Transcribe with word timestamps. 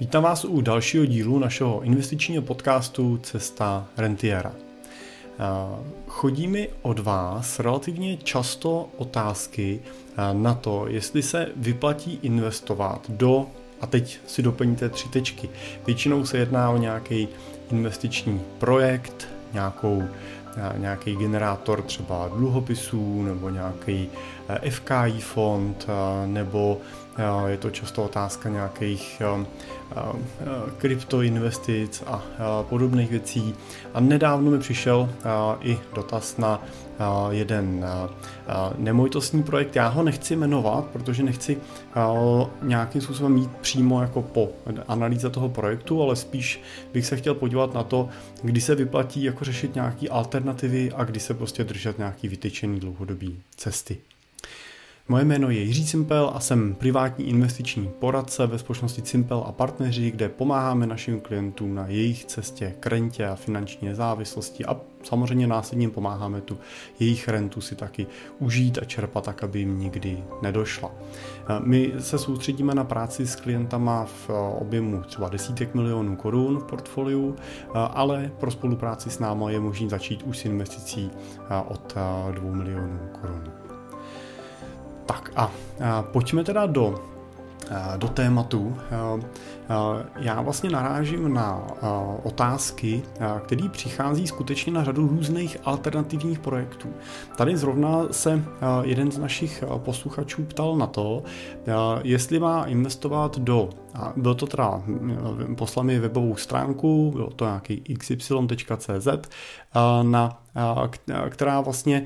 Vítám 0.00 0.22
vás 0.22 0.44
u 0.44 0.60
dalšího 0.60 1.04
dílu 1.04 1.38
našeho 1.38 1.80
investičního 1.80 2.42
podcastu 2.42 3.18
Cesta 3.22 3.88
rentiera. 3.96 4.52
Chodí 6.06 6.48
mi 6.48 6.68
od 6.82 6.98
vás 6.98 7.60
relativně 7.60 8.16
často 8.16 8.88
otázky 8.96 9.80
na 10.32 10.54
to, 10.54 10.84
jestli 10.88 11.22
se 11.22 11.48
vyplatí 11.56 12.18
investovat 12.22 13.10
do, 13.10 13.46
a 13.80 13.86
teď 13.86 14.18
si 14.26 14.42
doplníte 14.42 14.88
tři 14.88 15.08
tečky, 15.08 15.48
většinou 15.86 16.26
se 16.26 16.38
jedná 16.38 16.70
o 16.70 16.76
nějaký 16.76 17.28
investiční 17.70 18.40
projekt, 18.58 19.28
nějakou 19.52 20.02
nějaký 20.76 21.16
generátor 21.16 21.82
třeba 21.82 22.28
dluhopisů 22.28 23.22
nebo 23.22 23.50
nějaký 23.50 24.08
FKI 24.70 25.20
fond 25.20 25.86
nebo 26.26 26.78
je 27.46 27.56
to 27.56 27.70
často 27.70 28.04
otázka 28.04 28.48
nějakých 28.48 29.22
kryptoinvestic 30.78 32.02
a 32.06 32.22
podobných 32.62 33.10
věcí. 33.10 33.54
A 33.94 34.00
nedávno 34.00 34.50
mi 34.50 34.58
přišel 34.58 35.10
i 35.60 35.78
dotaz 35.94 36.36
na 36.36 36.62
jeden 37.30 37.86
nemovitostní 38.78 39.42
projekt. 39.42 39.76
Já 39.76 39.88
ho 39.88 40.02
nechci 40.02 40.36
jmenovat, 40.36 40.84
protože 40.84 41.22
nechci 41.22 41.58
nějakým 42.62 43.00
způsobem 43.00 43.32
mít 43.32 43.50
přímo 43.50 44.02
jako 44.02 44.22
po 44.22 44.48
analýze 44.88 45.30
toho 45.30 45.48
projektu, 45.48 46.02
ale 46.02 46.16
spíš 46.16 46.62
bych 46.92 47.06
se 47.06 47.16
chtěl 47.16 47.34
podívat 47.34 47.74
na 47.74 47.82
to, 47.82 48.08
kdy 48.42 48.60
se 48.60 48.74
vyplatí 48.74 49.24
jako 49.24 49.44
řešit 49.44 49.74
nějaké 49.74 50.08
alternativy 50.08 50.92
a 50.96 51.04
kdy 51.04 51.20
se 51.20 51.34
prostě 51.34 51.64
držet 51.64 51.98
nějaký 51.98 52.28
vytyčený 52.28 52.80
dlouhodobý 52.80 53.42
cesty. 53.56 53.98
Moje 55.10 55.24
jméno 55.24 55.50
je 55.50 55.62
Jiří 55.62 55.86
Cimpel 55.86 56.30
a 56.34 56.40
jsem 56.40 56.74
privátní 56.74 57.28
investiční 57.28 57.90
poradce 57.98 58.46
ve 58.46 58.58
společnosti 58.58 59.02
Cimpel 59.02 59.44
a 59.46 59.52
partneři, 59.52 60.10
kde 60.10 60.28
pomáháme 60.28 60.86
našim 60.86 61.20
klientům 61.20 61.74
na 61.74 61.86
jejich 61.86 62.24
cestě 62.24 62.74
k 62.80 62.86
rentě 62.86 63.26
a 63.26 63.34
finanční 63.34 63.88
nezávislosti 63.88 64.64
a 64.64 64.76
samozřejmě 65.02 65.46
následně 65.46 65.88
pomáháme 65.88 66.40
tu 66.40 66.58
jejich 67.00 67.28
rentu 67.28 67.60
si 67.60 67.74
taky 67.74 68.06
užít 68.38 68.78
a 68.78 68.84
čerpat 68.84 69.24
tak, 69.24 69.42
aby 69.42 69.58
jim 69.58 69.78
nikdy 69.78 70.24
nedošla. 70.42 70.90
My 71.64 71.92
se 71.98 72.18
soustředíme 72.18 72.74
na 72.74 72.84
práci 72.84 73.26
s 73.26 73.36
klientama 73.36 74.04
v 74.04 74.30
objemu 74.58 75.02
třeba 75.02 75.28
desítek 75.28 75.74
milionů 75.74 76.16
korun 76.16 76.58
v 76.58 76.64
portfoliu, 76.64 77.36
ale 77.74 78.32
pro 78.40 78.50
spolupráci 78.50 79.10
s 79.10 79.18
námi 79.18 79.44
je 79.48 79.60
možné 79.60 79.88
začít 79.88 80.22
už 80.22 80.38
s 80.38 80.44
investicí 80.44 81.10
od 81.68 81.94
2 82.32 82.52
milionů 82.52 83.00
korun. 83.20 83.67
Tak 85.08 85.32
a, 85.36 85.42
a 85.42 86.02
pojďme 86.02 86.44
teda 86.44 86.66
do, 86.66 87.00
do 87.96 88.08
tématu. 88.08 88.76
Já 90.16 90.42
vlastně 90.42 90.70
narážím 90.70 91.34
na 91.34 91.62
otázky, 92.22 93.02
které 93.46 93.68
přichází 93.68 94.26
skutečně 94.26 94.72
na 94.72 94.84
řadu 94.84 95.08
různých 95.08 95.56
alternativních 95.64 96.38
projektů. 96.38 96.88
Tady 97.36 97.56
zrovna 97.56 98.02
se 98.10 98.44
jeden 98.82 99.12
z 99.12 99.18
našich 99.18 99.64
posluchačů 99.76 100.44
ptal 100.44 100.76
na 100.76 100.86
to, 100.86 101.22
jestli 102.02 102.38
má 102.38 102.64
investovat 102.64 103.38
do, 103.38 103.68
bylo 104.16 104.34
to 104.34 104.46
teda, 104.46 104.82
poslal 105.56 105.84
mi 105.84 105.98
webovou 105.98 106.36
stránku, 106.36 107.10
bylo 107.10 107.30
to 107.30 107.44
nějaký 107.44 107.80
xy.cz, 107.98 109.08
na 110.02 110.42
která 111.30 111.60
vlastně 111.60 112.04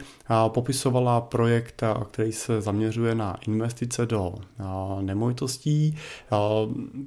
popisovala 0.49 1.21
projekt, 1.21 1.83
který 2.11 2.33
se 2.33 2.61
zaměřuje 2.61 3.15
na 3.15 3.37
investice 3.47 4.07
do 4.07 4.35
nemovitostí. 5.01 5.97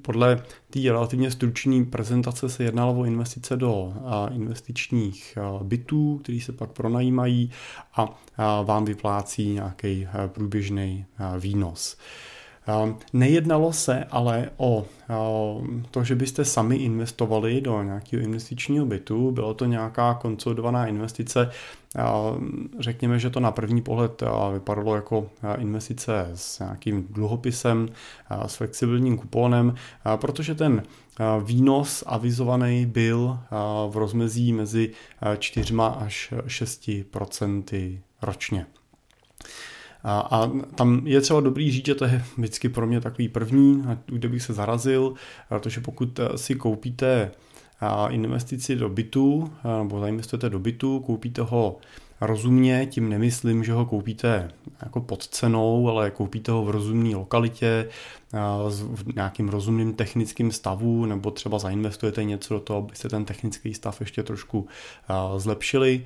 Podle 0.01 0.43
té 0.69 0.79
relativně 0.79 1.31
stručné 1.31 1.85
prezentace 1.85 2.49
se 2.49 2.63
jednalo 2.63 2.93
o 2.99 3.05
investice 3.05 3.57
do 3.57 3.93
investičních 4.31 5.37
bytů, 5.63 6.19
které 6.23 6.39
se 6.41 6.51
pak 6.51 6.71
pronajímají 6.71 7.51
a 7.95 8.63
vám 8.63 8.85
vyplácí 8.85 9.53
nějaký 9.53 10.07
průběžný 10.27 11.05
výnos. 11.39 11.97
Nejednalo 13.13 13.73
se 13.73 14.03
ale 14.11 14.49
o 14.57 14.85
to, 15.91 16.03
že 16.03 16.15
byste 16.15 16.45
sami 16.45 16.75
investovali 16.75 17.61
do 17.61 17.83
nějakého 17.83 18.23
investičního 18.23 18.85
bytu, 18.85 19.31
bylo 19.31 19.53
to 19.53 19.65
nějaká 19.65 20.13
konsolidovaná 20.13 20.87
investice. 20.87 21.49
Řekněme, 22.79 23.19
že 23.19 23.29
to 23.29 23.39
na 23.39 23.51
první 23.51 23.81
pohled 23.81 24.23
vypadalo 24.53 24.95
jako 24.95 25.29
investice 25.57 26.31
s 26.35 26.59
nějakým 26.59 27.07
dluhopisem, 27.09 27.89
s 28.45 28.55
flexibilním 28.55 29.17
kuponem, 29.17 29.75
protože 30.15 30.55
ten 30.55 30.83
výnos 31.43 32.03
avizovaný 32.07 32.85
byl 32.85 33.39
v 33.89 33.97
rozmezí 33.97 34.53
mezi 34.53 34.91
4 35.39 35.73
až 35.79 36.33
6 36.47 36.89
procenty 37.11 38.01
ročně. 38.21 38.65
A, 40.07 40.19
a 40.19 40.51
tam 40.75 41.01
je 41.05 41.21
třeba 41.21 41.39
dobrý 41.39 41.71
říct, 41.71 41.85
že 41.85 41.95
to 41.95 42.05
je 42.05 42.23
vždycky 42.37 42.69
pro 42.69 42.87
mě 42.87 43.01
takový 43.01 43.29
první, 43.29 43.83
kde 44.05 44.29
bych 44.29 44.41
se 44.41 44.53
zarazil, 44.53 45.13
protože 45.49 45.81
pokud 45.81 46.19
eh, 46.19 46.37
si 46.37 46.55
koupíte 46.55 47.31
eh, 47.81 48.13
investici 48.13 48.75
do 48.75 48.89
bytu, 48.89 49.51
eh, 49.65 49.83
nebo 49.83 49.99
zainvestujete 49.99 50.49
do 50.49 50.59
bytu, 50.59 50.99
koupíte 50.99 51.41
ho 51.41 51.77
rozumně, 52.21 52.85
tím 52.85 53.09
nemyslím, 53.09 53.63
že 53.63 53.73
ho 53.73 53.85
koupíte 53.85 54.51
jako 54.83 55.01
pod 55.01 55.27
cenou, 55.27 55.89
ale 55.89 56.11
koupíte 56.11 56.51
ho 56.51 56.65
v 56.65 56.69
rozumné 56.69 57.15
lokalitě, 57.15 57.89
v 58.79 59.15
nějakým 59.15 59.49
rozumným 59.49 59.93
technickým 59.93 60.51
stavu, 60.51 61.05
nebo 61.05 61.31
třeba 61.31 61.59
zainvestujete 61.59 62.23
něco 62.23 62.53
do 62.53 62.59
toho, 62.59 62.79
abyste 62.79 63.09
ten 63.09 63.25
technický 63.25 63.73
stav 63.73 63.99
ještě 63.99 64.23
trošku 64.23 64.67
zlepšili. 65.37 66.05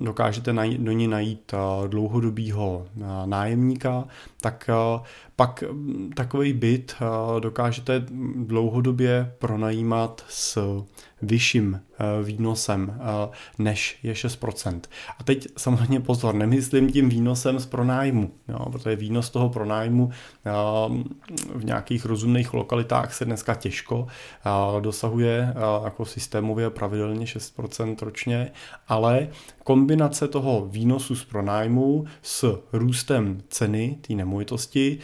Dokážete 0.00 0.52
do 0.78 0.92
ní 0.92 1.08
najít 1.08 1.54
dlouhodobýho 1.86 2.86
nájemníka, 3.24 4.04
tak 4.40 4.70
pak 5.36 5.64
takový 6.14 6.52
byt 6.52 6.96
dokážete 7.38 8.06
dlouhodobě 8.36 9.34
pronajímat 9.38 10.24
s 10.28 10.58
vyšším 11.22 11.80
výnosem 12.22 13.00
než 13.58 13.98
je 14.02 14.12
6%. 14.12 14.80
A 15.18 15.24
teď 15.24 15.48
samozřejmě 15.56 16.00
pozor, 16.00 16.34
nemyslím 16.34 16.92
tím 16.92 17.08
výnosem 17.08 17.58
z 17.58 17.66
pronájmu, 17.66 18.30
jo, 18.48 18.58
protože 18.72 18.96
výnos 18.96 19.30
toho 19.30 19.48
pronájmu 19.48 20.10
v 21.54 21.64
nějakých 21.64 22.04
rozumných 22.04 22.54
lokalitách 22.54 23.14
se 23.14 23.24
dneska 23.24 23.54
těžko 23.54 24.06
dosahuje 24.80 25.54
jako 25.84 26.04
systémově 26.04 26.70
pravidelně 26.70 27.26
6% 27.26 27.96
ročně, 28.02 28.50
ale 28.88 29.28
kombinace 29.64 30.28
toho 30.28 30.66
výnosu 30.70 31.16
z 31.16 31.24
pronájmu 31.24 32.04
s 32.22 32.62
růstem 32.72 33.42
ceny 33.48 33.98
té 34.00 34.14
nemovitosti 34.14 34.98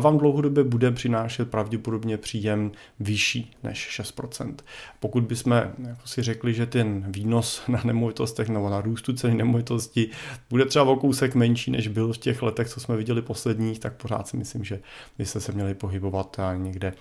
vám 0.00 0.18
dlouhodobě 0.18 0.64
bude 0.64 0.90
přinášet 0.90 1.50
pravděpodobně 1.50 2.16
příjem 2.16 2.72
vyšší 3.00 3.56
než 3.62 4.00
6%. 4.00 4.54
Pokud 5.00 5.24
bychom 5.24 5.52
jako 5.78 6.06
si 6.06 6.22
řekli, 6.22 6.54
že 6.54 6.66
ten 6.66 7.04
výnos 7.08 7.62
na 7.68 7.80
nemovitostech 7.84 8.48
nebo 8.48 8.70
na 8.70 8.80
růstu 8.80 9.12
ceny 9.12 9.34
nemovitosti 9.34 10.10
bude 10.50 10.64
třeba 10.64 10.84
o 10.84 10.96
kousek 10.96 11.34
menší, 11.34 11.70
než 11.70 11.88
byl 11.88 12.12
v 12.12 12.18
těch 12.18 12.42
letech, 12.42 12.68
co 12.68 12.80
jsme 12.80 12.96
viděli 12.96 13.22
posledních, 13.22 13.78
tak 13.78 13.92
pořád 13.94 14.28
si 14.28 14.36
myslím, 14.36 14.64
že 14.64 14.80
byste 15.18 15.40
se 15.40 15.52
měli 15.56 15.74
pohybovat 15.74 16.40
někde 16.56 16.92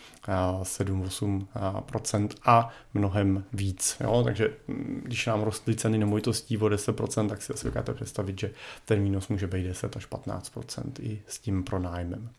7-8% 0.61 2.29
a 2.45 2.69
mnohem 2.93 3.43
víc. 3.53 3.97
Jo? 3.99 4.21
Takže 4.23 4.49
mm, 4.67 5.01
když 5.03 5.25
nám 5.25 5.41
rostly 5.41 5.75
ceny 5.75 5.97
nemovitostí 5.97 6.57
o 6.57 6.65
10%, 6.65 7.29
tak 7.29 7.41
si 7.41 7.53
asi 7.53 7.65
dokážete 7.65 7.93
představit, 7.93 8.39
že 8.39 8.51
ten 8.85 9.03
výnos 9.03 9.27
může 9.27 9.47
být 9.47 9.63
10 9.63 9.97
až 9.97 10.09
15% 10.09 10.91
i 10.99 11.21
s 11.27 11.39
tím 11.39 11.63
pronájmem. 11.63 12.29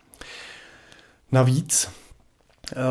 Navíc 1.32 1.88
Eh, 1.88 2.05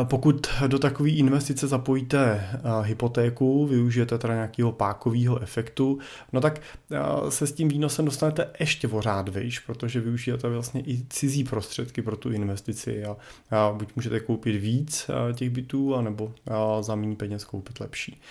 pokud 0.04 0.48
do 0.68 0.80
takové 0.80 1.10
investice 1.10 1.68
zapojíte 1.68 2.50
eh, 2.54 2.60
hypotéku, 2.82 3.66
využijete 3.66 4.18
teda 4.18 4.34
nějakého 4.34 4.72
pákového 4.72 5.42
efektu, 5.42 6.00
no 6.34 6.42
tak 6.42 6.62
eh, 6.92 7.32
se 7.32 7.48
s 7.48 7.54
tím 7.54 7.68
výnosem 7.68 8.06
dostanete 8.06 8.48
ještě 8.60 8.88
o 8.88 9.02
řád 9.02 9.30
výš, 9.30 9.60
protože 9.60 10.00
využijete 10.00 10.50
vlastně 10.50 10.82
i 10.82 11.06
cizí 11.10 11.44
prostředky 11.44 12.02
pro 12.02 12.18
tu 12.18 12.32
investici 12.32 13.06
a 13.06 13.18
buď 13.74 13.90
můžete 13.96 14.20
koupit 14.20 14.56
víc 14.56 15.10
těch 15.34 15.50
bytů, 15.50 15.96
anebo 15.96 16.34
za 16.82 16.96
méně 16.96 17.16
peněz 17.16 17.46
koupit 17.46 17.80
lepší. 17.80 18.22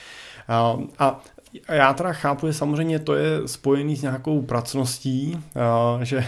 A 0.98 1.24
já 1.68 1.92
teda 1.92 2.12
chápu, 2.12 2.46
že 2.46 2.52
samozřejmě 2.52 2.98
to 2.98 3.14
je 3.14 3.48
spojený 3.48 3.96
s 3.96 4.02
nějakou 4.02 4.42
pracností, 4.42 5.38
že 6.02 6.24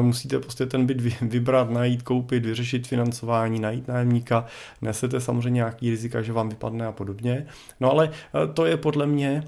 musíte 0.00 0.38
prostě 0.38 0.66
ten 0.66 0.86
byt 0.86 1.00
vybrat, 1.22 1.70
najít, 1.70 2.02
koupit, 2.02 2.46
vyřešit 2.46 2.86
financování, 2.86 3.60
najít 3.60 3.88
nájemníka, 3.88 4.35
nesete 4.82 5.20
samozřejmě 5.20 5.56
nějaký 5.56 5.90
rizika, 5.90 6.22
že 6.22 6.32
vám 6.32 6.48
vypadne 6.48 6.86
a 6.86 6.92
podobně. 6.92 7.46
No 7.80 7.90
ale 7.90 8.10
to 8.54 8.66
je 8.66 8.76
podle 8.76 9.06
mě 9.06 9.42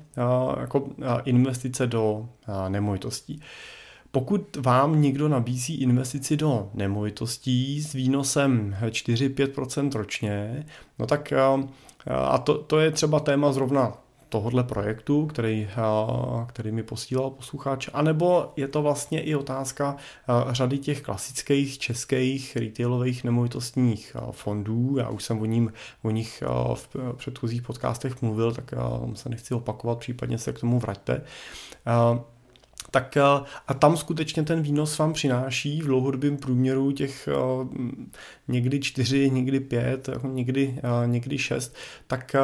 jako 0.61 0.89
investice 1.25 1.87
do 1.87 2.29
nemovitostí. 2.69 3.41
pokud 4.11 4.57
vám 4.57 5.03
někdo 5.03 5.29
nabízí 5.29 5.83
investici 5.83 6.37
do 6.37 6.71
nemovitostí 6.75 7.83
s 7.83 7.93
výnosem 7.93 8.77
4-5% 8.83 9.93
ročně, 9.93 10.67
no 10.99 11.07
tak 11.07 11.33
a 12.07 12.39
to, 12.39 12.59
to 12.59 12.79
je 12.79 12.91
třeba 12.91 13.21
téma 13.21 13.53
zrovna 13.53 13.93
tohohle 14.29 14.65
projektu, 14.65 15.27
který, 15.27 15.69
který 16.47 16.73
mi 16.73 16.83
posílal 16.83 17.31
posluchač, 17.31 17.89
anebo 17.93 18.53
je 18.57 18.69
to 18.69 18.83
vlastně 18.83 19.23
i 19.23 19.35
otázka 19.35 19.97
řady 20.51 20.79
těch 20.79 21.03
klasických 21.03 21.79
českých 21.79 22.57
retailových 22.57 23.25
nemovitostních 23.25 24.17
fondů. 24.31 24.97
Já 24.99 25.09
už 25.09 25.25
jsem 25.25 25.41
o, 25.41 25.45
ním, 25.45 25.73
o 26.03 26.11
nich 26.11 26.43
v 26.75 26.89
předchozích 27.17 27.63
podcastech 27.63 28.23
mluvil, 28.23 28.55
tak 28.55 28.75
se 29.15 29.29
nechci 29.29 29.55
opakovat, 29.55 29.99
případně 29.99 30.39
se 30.39 30.53
k 30.53 30.61
tomu 30.61 30.79
vraťte 30.79 31.23
tak 32.99 33.17
eh, 33.17 33.23
a 33.69 33.75
tam 33.75 33.97
skutečně 33.97 34.43
ten 34.43 34.63
výnos 34.63 34.99
vám 34.99 35.13
přináší 35.13 35.83
v 35.83 35.85
dlouhodobém 35.85 36.37
průměru 36.37 36.93
těch 36.93 37.29
eh, 37.29 37.33
někdy 38.49 38.81
čtyři, 38.81 39.31
někdy 39.31 39.61
pět, 39.61 40.09
jako 40.09 40.27
někdy, 40.27 40.79
eh, 40.79 41.07
někdy 41.07 41.39
šest, 41.39 41.77
tak 42.07 42.37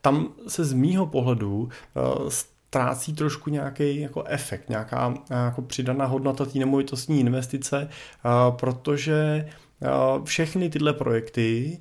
tam 0.00 0.32
se 0.48 0.64
z 0.64 0.72
mýho 0.72 1.06
pohledu 1.06 1.68
ztrácí 2.28 3.14
trošku 3.14 3.50
nějaký 3.50 4.00
jako 4.00 4.24
efekt, 4.24 4.68
nějaká 4.68 5.14
jako 5.30 5.62
přidaná 5.62 6.06
hodnota 6.06 6.44
té 6.44 6.58
nemovitostní 6.58 7.20
investice, 7.20 7.88
protože 8.50 9.48
všechny 10.24 10.70
tyhle 10.70 10.92
projekty 10.92 11.78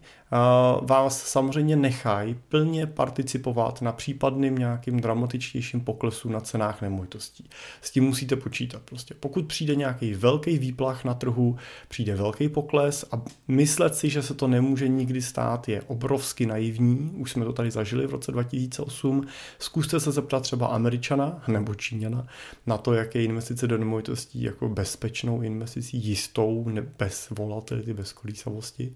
vás 0.82 1.24
samozřejmě 1.24 1.76
nechají 1.76 2.36
plně 2.50 2.88
participovat 2.88 3.82
na 3.82 3.92
případným 3.92 4.58
nějakým 4.58 5.00
dramatičtějším 5.00 5.82
poklesu 5.82 6.30
na 6.30 6.40
cenách 6.40 6.82
nemovitostí. 6.82 7.50
S 7.82 7.92
tím 7.92 8.04
musíte 8.04 8.36
počítat. 8.36 8.82
Prostě 8.86 9.14
pokud 9.20 9.48
přijde 9.48 9.76
nějaký 9.76 10.14
velký 10.14 10.58
výplach 10.58 11.06
na 11.06 11.14
trhu, 11.14 11.58
přijde 11.88 12.16
velký 12.16 12.50
pokles 12.50 13.06
a 13.12 13.22
myslet 13.48 13.96
si, 13.96 14.10
že 14.10 14.24
se 14.24 14.34
to 14.34 14.48
nemůže 14.48 14.88
nikdy 14.88 15.22
stát, 15.22 15.70
je 15.70 15.82
obrovsky 15.82 16.46
naivní. 16.46 17.12
Už 17.16 17.32
jsme 17.32 17.46
to 17.46 17.54
tady 17.54 17.72
zažili 17.72 18.08
v 18.08 18.12
roce 18.12 18.32
2008. 18.32 19.24
Zkuste 19.60 20.00
se 20.00 20.12
zeptat 20.12 20.40
třeba 20.44 20.68
Američana 20.68 21.44
nebo 21.48 21.76
Číňana 21.76 22.28
na 22.68 22.78
to, 22.78 22.94
jak 22.94 23.16
je 23.16 23.24
investice 23.24 23.68
do 23.68 23.78
nemovitostí 23.78 24.42
jako 24.42 24.70
bezpečnou 24.70 25.42
investicí, 25.42 25.98
jistou, 25.98 26.70
ne, 26.70 26.82
bez 27.00 27.30
volatility, 27.30 27.94
bez 27.94 28.14
kolísavosti. 28.14 28.96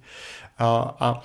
A, 0.58 0.96
a 1.00 1.22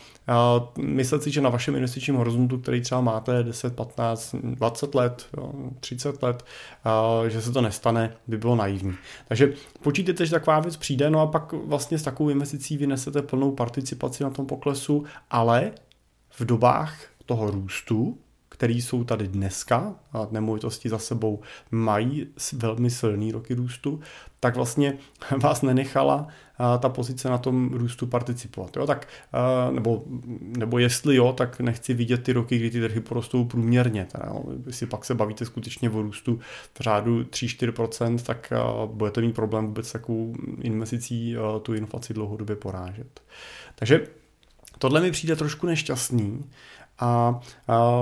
myslet 0.78 1.22
si, 1.22 1.30
že 1.30 1.40
na 1.40 1.50
vašem 1.50 1.76
investičním 1.76 2.16
horizontu, 2.16 2.58
který 2.58 2.80
třeba 2.80 3.00
máte 3.00 3.42
10, 3.42 3.76
15, 3.76 4.34
20 4.42 4.94
let, 4.94 5.26
30 5.80 6.22
let, 6.22 6.44
že 7.28 7.42
se 7.42 7.52
to 7.52 7.60
nestane, 7.60 8.16
by 8.26 8.38
bylo 8.38 8.56
naivní. 8.56 8.94
Takže 9.28 9.52
počítejte, 9.82 10.26
že 10.26 10.30
taková 10.30 10.60
věc 10.60 10.76
přijde, 10.76 11.10
no 11.10 11.20
a 11.20 11.26
pak 11.26 11.52
vlastně 11.52 11.98
s 11.98 12.02
takovou 12.02 12.28
investicí 12.28 12.76
vynesete 12.76 13.22
plnou 13.22 13.52
participaci 13.52 14.22
na 14.22 14.30
tom 14.30 14.46
poklesu, 14.46 15.04
ale 15.30 15.72
v 16.30 16.44
dobách 16.44 16.98
toho 17.26 17.50
růstu, 17.50 18.18
který 18.58 18.82
jsou 18.82 19.04
tady 19.04 19.28
dneska 19.28 19.94
a 20.12 20.26
nemovitosti 20.30 20.88
za 20.88 20.98
sebou 20.98 21.40
mají 21.70 22.26
velmi 22.52 22.90
silný 22.90 23.32
roky 23.32 23.54
růstu, 23.54 24.00
tak 24.40 24.56
vlastně 24.56 24.98
vás 25.42 25.62
nenechala 25.62 26.28
ta 26.78 26.88
pozice 26.88 27.28
na 27.28 27.38
tom 27.38 27.70
růstu 27.72 28.06
participovat. 28.06 28.76
Jo? 28.76 28.86
Tak, 28.86 29.08
nebo, 29.70 30.04
nebo 30.40 30.78
jestli 30.78 31.16
jo, 31.16 31.32
tak 31.32 31.60
nechci 31.60 31.94
vidět 31.94 32.22
ty 32.22 32.32
roky, 32.32 32.58
kdy 32.58 32.70
ty 32.70 32.80
trhy 32.80 33.00
porostou 33.00 33.44
průměrně. 33.44 34.06
Jo? 34.26 34.44
Jestli 34.66 34.86
pak 34.86 35.04
se 35.04 35.14
bavíte 35.14 35.44
skutečně 35.44 35.90
o 35.90 36.02
růstu 36.02 36.40
v 36.78 36.80
řádu 36.80 37.22
3-4%, 37.22 38.18
tak 38.18 38.52
budete 38.86 39.20
mít 39.20 39.34
problém 39.34 39.66
vůbec 39.66 39.92
takovou 39.92 40.34
investicí 40.60 41.36
tu 41.62 41.74
inflaci 41.74 42.14
dlouhodobě 42.14 42.56
porážet. 42.56 43.20
Takže 43.74 44.06
tohle 44.78 45.00
mi 45.00 45.10
přijde 45.10 45.36
trošku 45.36 45.66
nešťastný, 45.66 46.44
a, 47.00 47.40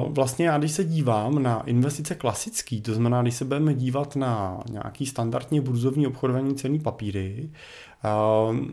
vlastně 0.09 0.47
já, 0.47 0.59
když 0.59 0.73
se 0.73 0.85
dívám 0.85 1.43
na 1.43 1.63
investice 1.67 2.15
klasický, 2.15 2.81
to 2.81 2.95
znamená, 2.95 3.23
když 3.23 3.35
se 3.35 3.45
budeme 3.45 3.75
dívat 3.75 4.17
na 4.17 4.61
nějaký 4.71 5.07
standardně 5.07 5.61
burzovní 5.61 6.07
obchodování 6.07 6.55
cený 6.55 6.81
papíry, 6.81 7.51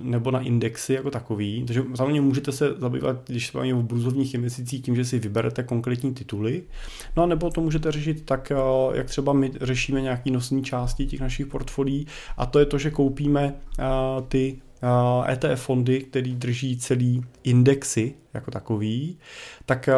nebo 0.02 0.32
na 0.32 0.40
indexy 0.40 0.94
jako 0.94 1.12
takový. 1.12 1.64
Takže 1.68 1.84
samozřejmě 1.96 2.22
můžete 2.22 2.52
se 2.52 2.74
zabývat, 2.78 3.18
když 3.28 3.48
se 3.48 3.58
bavíme 3.58 3.80
o 3.80 3.84
burzovních 3.84 4.34
investicích, 4.34 4.84
tím, 4.84 4.96
že 4.96 5.06
si 5.06 5.20
vyberete 5.20 5.64
konkrétní 5.64 6.14
tituly. 6.14 6.64
No 7.18 7.24
a 7.24 7.26
nebo 7.26 7.50
to 7.50 7.62
můžete 7.62 7.92
řešit 7.92 8.26
tak, 8.26 8.52
jak 8.94 9.08
třeba 9.08 9.34
my 9.34 9.52
řešíme 9.62 10.02
nějaký 10.02 10.32
nosní 10.32 10.64
části 10.64 11.06
těch 11.06 11.20
našich 11.20 11.48
portfolií 11.48 12.08
a 12.38 12.46
to 12.46 12.60
je 12.60 12.66
to, 12.66 12.78
že 12.78 12.92
koupíme 12.92 13.56
ty 14.28 14.62
ETF 15.28 15.62
fondy, 15.62 16.00
který 16.00 16.36
drží 16.36 16.78
celý 16.78 17.26
indexy 17.44 18.14
jako 18.34 18.52
takový, 18.52 19.18
tak 19.66 19.90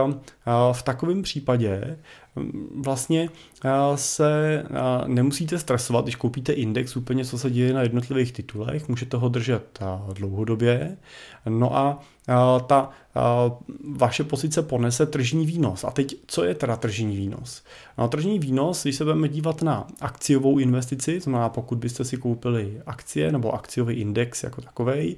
v 0.72 0.84
takovém 0.84 1.22
případě 1.22 1.98
vlastně 2.76 3.30
se 3.96 4.64
nemusíte 5.08 5.60
stresovat, 5.60 6.06
když 6.06 6.16
koupíte 6.16 6.54
index 6.54 6.98
úplně, 6.98 7.26
co 7.26 7.38
se 7.38 7.50
děje 7.50 7.74
na 7.74 7.82
jednotlivých 7.82 8.32
titulech, 8.32 8.90
můžete 8.90 9.18
ho 9.18 9.30
držet 9.30 9.80
dlouhodobě, 10.14 10.98
no 11.50 11.78
a 11.78 12.04
ta 12.68 12.90
vaše 13.98 14.24
pozice 14.24 14.62
ponese 14.62 15.06
tržní 15.06 15.46
výnos. 15.46 15.84
A 15.84 15.92
teď, 15.92 16.16
co 16.28 16.44
je 16.44 16.56
teda 16.56 16.76
tržní 16.76 17.18
výnos? 17.18 17.64
No, 17.98 18.08
tržní 18.08 18.40
výnos, 18.40 18.84
když 18.84 18.96
se 18.96 19.04
budeme 19.04 19.28
dívat 19.30 19.62
na 19.62 19.88
akciovou 20.02 20.60
investici, 20.60 21.18
to 21.20 21.24
znamená, 21.24 21.50
pokud 21.50 21.78
byste 21.78 22.06
si 22.06 22.18
koupili 22.18 22.82
akcie 22.86 23.32
nebo 23.32 23.54
akciový 23.54 23.96
index 23.96 24.44
jako 24.44 24.62
takovej, 24.62 25.16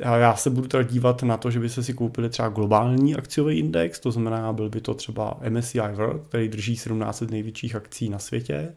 já 0.00 0.36
se 0.36 0.50
budu 0.50 0.68
teda 0.68 0.82
dívat 0.82 1.22
na 1.22 1.36
to, 1.36 1.50
že 1.50 1.60
byste 1.60 1.82
si 1.82 1.94
koupili 1.94 2.28
třeba 2.28 2.48
globální 2.48 3.16
akciový 3.16 3.58
index, 3.58 4.00
to 4.00 4.10
znamená, 4.10 4.52
byl 4.52 4.70
by 4.70 4.80
to 4.80 4.94
třeba 4.94 5.38
MSCI 5.48 5.78
World, 5.78 6.26
který 6.26 6.48
drží 6.48 6.76
17 6.76 7.20
největších 7.20 7.74
akcí 7.76 8.08
na 8.08 8.18
světě, 8.18 8.74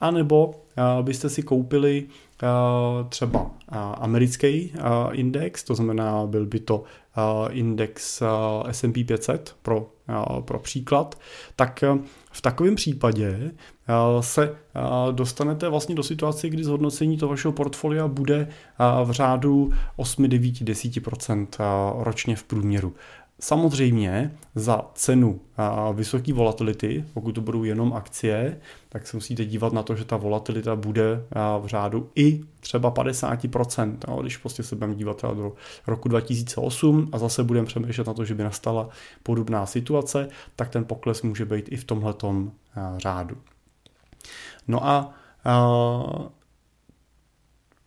anebo 0.00 0.54
byste 1.02 1.28
si 1.28 1.42
koupili 1.42 2.06
třeba 3.08 3.50
americký 3.94 4.72
index, 5.12 5.64
to 5.64 5.74
znamená, 5.74 6.26
byl 6.26 6.46
by 6.46 6.60
to 6.60 6.84
index 7.50 8.22
S&P 8.70 9.04
500 9.04 9.56
pro, 9.62 9.90
pro 10.40 10.58
příklad, 10.58 11.18
tak 11.56 11.84
v 12.32 12.40
takovém 12.40 12.74
případě 12.74 13.50
se 14.20 14.56
dostanete 15.12 15.68
vlastně 15.68 15.94
do 15.94 16.02
situace, 16.02 16.48
kdy 16.48 16.64
zhodnocení 16.64 17.18
toho 17.18 17.30
vašeho 17.30 17.52
portfolia 17.52 18.08
bude 18.08 18.48
v 19.04 19.10
řádu 19.10 19.70
8, 19.96 20.28
9, 20.28 20.54
10% 20.54 21.46
ročně 21.98 22.36
v 22.36 22.42
průměru. 22.44 22.94
Samozřejmě 23.40 24.34
za 24.54 24.90
cenu 24.94 25.40
vysoké 25.92 26.32
volatility, 26.32 27.04
pokud 27.14 27.32
to 27.32 27.40
budou 27.40 27.64
jenom 27.64 27.92
akcie, 27.92 28.60
tak 28.88 29.06
se 29.06 29.16
musíte 29.16 29.44
dívat 29.44 29.72
na 29.72 29.82
to, 29.82 29.96
že 29.96 30.04
ta 30.04 30.16
volatilita 30.16 30.76
bude 30.76 31.24
v 31.60 31.66
řádu 31.66 32.10
i 32.14 32.44
třeba 32.60 32.90
50%. 32.90 33.96
No, 34.08 34.22
když 34.22 34.36
prostě 34.36 34.62
se 34.62 34.76
budeme 34.76 34.94
dívat 34.94 35.22
do 35.22 35.52
roku 35.86 36.08
2008 36.08 37.08
a 37.12 37.18
zase 37.18 37.44
budeme 37.44 37.66
přemýšlet 37.66 38.06
na 38.06 38.14
to, 38.14 38.24
že 38.24 38.34
by 38.34 38.42
nastala 38.44 38.88
podobná 39.22 39.66
situace, 39.66 40.28
tak 40.56 40.68
ten 40.68 40.84
pokles 40.84 41.22
může 41.22 41.44
být 41.44 41.72
i 41.72 41.76
v 41.76 41.84
tomhletom 41.84 42.52
řádu. 42.96 43.36
No 44.68 44.86
a 44.86 45.14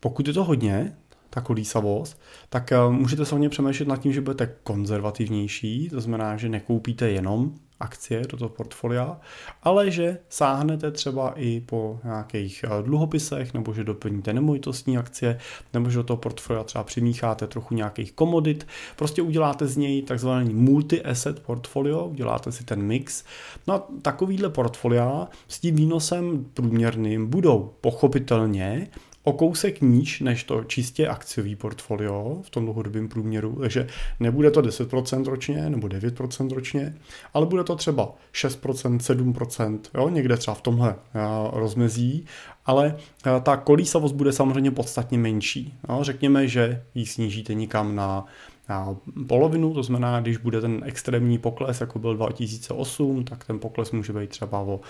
pokud 0.00 0.28
je 0.28 0.34
to 0.34 0.44
hodně, 0.44 0.96
ta 1.30 1.40
kolísavost, 1.40 2.20
tak 2.48 2.72
eh, 2.72 2.76
můžete 2.90 3.24
se 3.24 3.34
hodně 3.34 3.48
přemýšlet 3.48 3.88
nad 3.88 3.96
tím, 3.96 4.12
že 4.12 4.20
budete 4.20 4.54
konzervativnější, 4.62 5.88
to 5.88 6.00
znamená, 6.00 6.36
že 6.36 6.48
nekoupíte 6.48 7.10
jenom 7.10 7.52
akcie 7.80 8.22
do 8.28 8.36
toho 8.36 8.48
portfolia, 8.48 9.20
ale 9.62 9.90
že 9.90 10.18
sáhnete 10.28 10.90
třeba 10.90 11.32
i 11.36 11.60
po 11.60 12.00
nějakých 12.04 12.64
eh, 12.64 12.82
dluhopisech, 12.82 13.54
nebo 13.54 13.74
že 13.74 13.84
doplníte 13.84 14.32
nemovitostní 14.32 14.98
akcie, 14.98 15.38
nebo 15.74 15.90
že 15.90 15.96
do 15.96 16.04
toho 16.04 16.16
portfolia 16.16 16.64
třeba 16.64 16.84
přimícháte 16.84 17.46
trochu 17.46 17.74
nějakých 17.74 18.12
komodit, 18.12 18.66
prostě 18.96 19.22
uděláte 19.22 19.66
z 19.66 19.76
něj 19.76 20.02
takzvaný 20.02 20.54
multi-asset 20.54 21.40
portfolio, 21.40 22.06
uděláte 22.06 22.52
si 22.52 22.64
ten 22.64 22.82
mix. 22.82 23.24
No 23.66 23.74
a 23.74 23.86
takovýhle 24.02 24.50
portfolia 24.50 25.28
s 25.48 25.60
tím 25.60 25.76
výnosem 25.76 26.46
průměrným 26.54 27.26
budou 27.26 27.74
pochopitelně 27.80 28.88
o 29.28 29.32
kousek 29.32 29.80
níž 29.80 30.20
než 30.20 30.44
to 30.44 30.64
čistě 30.64 31.08
akciový 31.08 31.56
portfolio 31.56 32.42
v 32.42 32.50
tom 32.50 32.64
dlouhodobém 32.64 33.08
průměru, 33.08 33.56
takže 33.60 33.86
nebude 34.20 34.50
to 34.50 34.62
10% 34.62 35.24
ročně 35.24 35.70
nebo 35.70 35.86
9% 35.86 36.54
ročně, 36.54 36.94
ale 37.34 37.46
bude 37.46 37.64
to 37.64 37.76
třeba 37.76 38.14
6%, 38.34 38.98
7%, 38.98 39.78
jo, 39.94 40.08
někde 40.08 40.36
třeba 40.36 40.54
v 40.54 40.62
tomhle 40.62 40.94
eh, 41.14 41.20
rozmezí, 41.52 42.26
ale 42.66 42.96
eh, 43.26 43.40
ta 43.40 43.56
kolísavost 43.56 44.14
bude 44.14 44.32
samozřejmě 44.32 44.70
podstatně 44.70 45.18
menší. 45.18 45.74
Jo. 45.88 45.98
Řekněme, 46.02 46.48
že 46.48 46.82
ji 46.94 47.06
snížíte 47.06 47.54
nikam 47.54 47.96
na 47.96 48.26
na 48.68 48.96
polovinu, 49.28 49.74
to 49.74 49.82
znamená, 49.82 50.20
když 50.20 50.36
bude 50.36 50.60
ten 50.60 50.82
extrémní 50.84 51.38
pokles, 51.38 51.80
jako 51.80 51.98
byl 51.98 52.16
2008, 52.16 53.24
tak 53.24 53.44
ten 53.44 53.58
pokles 53.58 53.90
může 53.92 54.12
být 54.12 54.30
třeba 54.30 54.60
o 54.60 54.80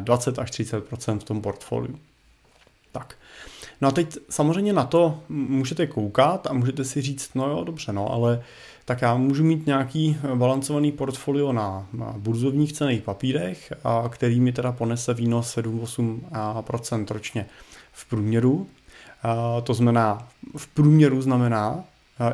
20 0.00 0.38
eh, 0.38 0.40
až 0.40 0.50
30% 0.50 1.18
v 1.18 1.24
tom 1.24 1.42
portfoliu. 1.42 1.98
Tak. 2.92 3.16
No 3.82 3.88
a 3.88 3.90
teď 3.90 4.18
samozřejmě 4.30 4.72
na 4.72 4.84
to 4.84 5.20
můžete 5.28 5.86
koukat 5.86 6.46
a 6.46 6.52
můžete 6.52 6.84
si 6.84 7.02
říct, 7.02 7.34
no 7.34 7.48
jo, 7.50 7.64
dobře, 7.64 7.92
no, 7.92 8.12
ale 8.12 8.42
tak 8.84 9.02
já 9.02 9.14
můžu 9.14 9.44
mít 9.44 9.66
nějaký 9.66 10.16
balancovaný 10.34 10.92
portfolio 10.92 11.52
na, 11.52 11.86
na 11.92 12.14
burzovních 12.18 12.72
cených 12.72 13.02
papírech, 13.02 13.72
a 13.84 14.08
který 14.08 14.40
mi 14.40 14.52
teda 14.52 14.72
ponese 14.72 15.14
výnos 15.14 15.56
7-8% 15.56 17.06
ročně 17.10 17.46
v 17.92 18.08
průměru. 18.08 18.66
A 19.22 19.60
to 19.60 19.74
znamená, 19.74 20.28
v 20.56 20.66
průměru 20.66 21.22
znamená 21.22 21.84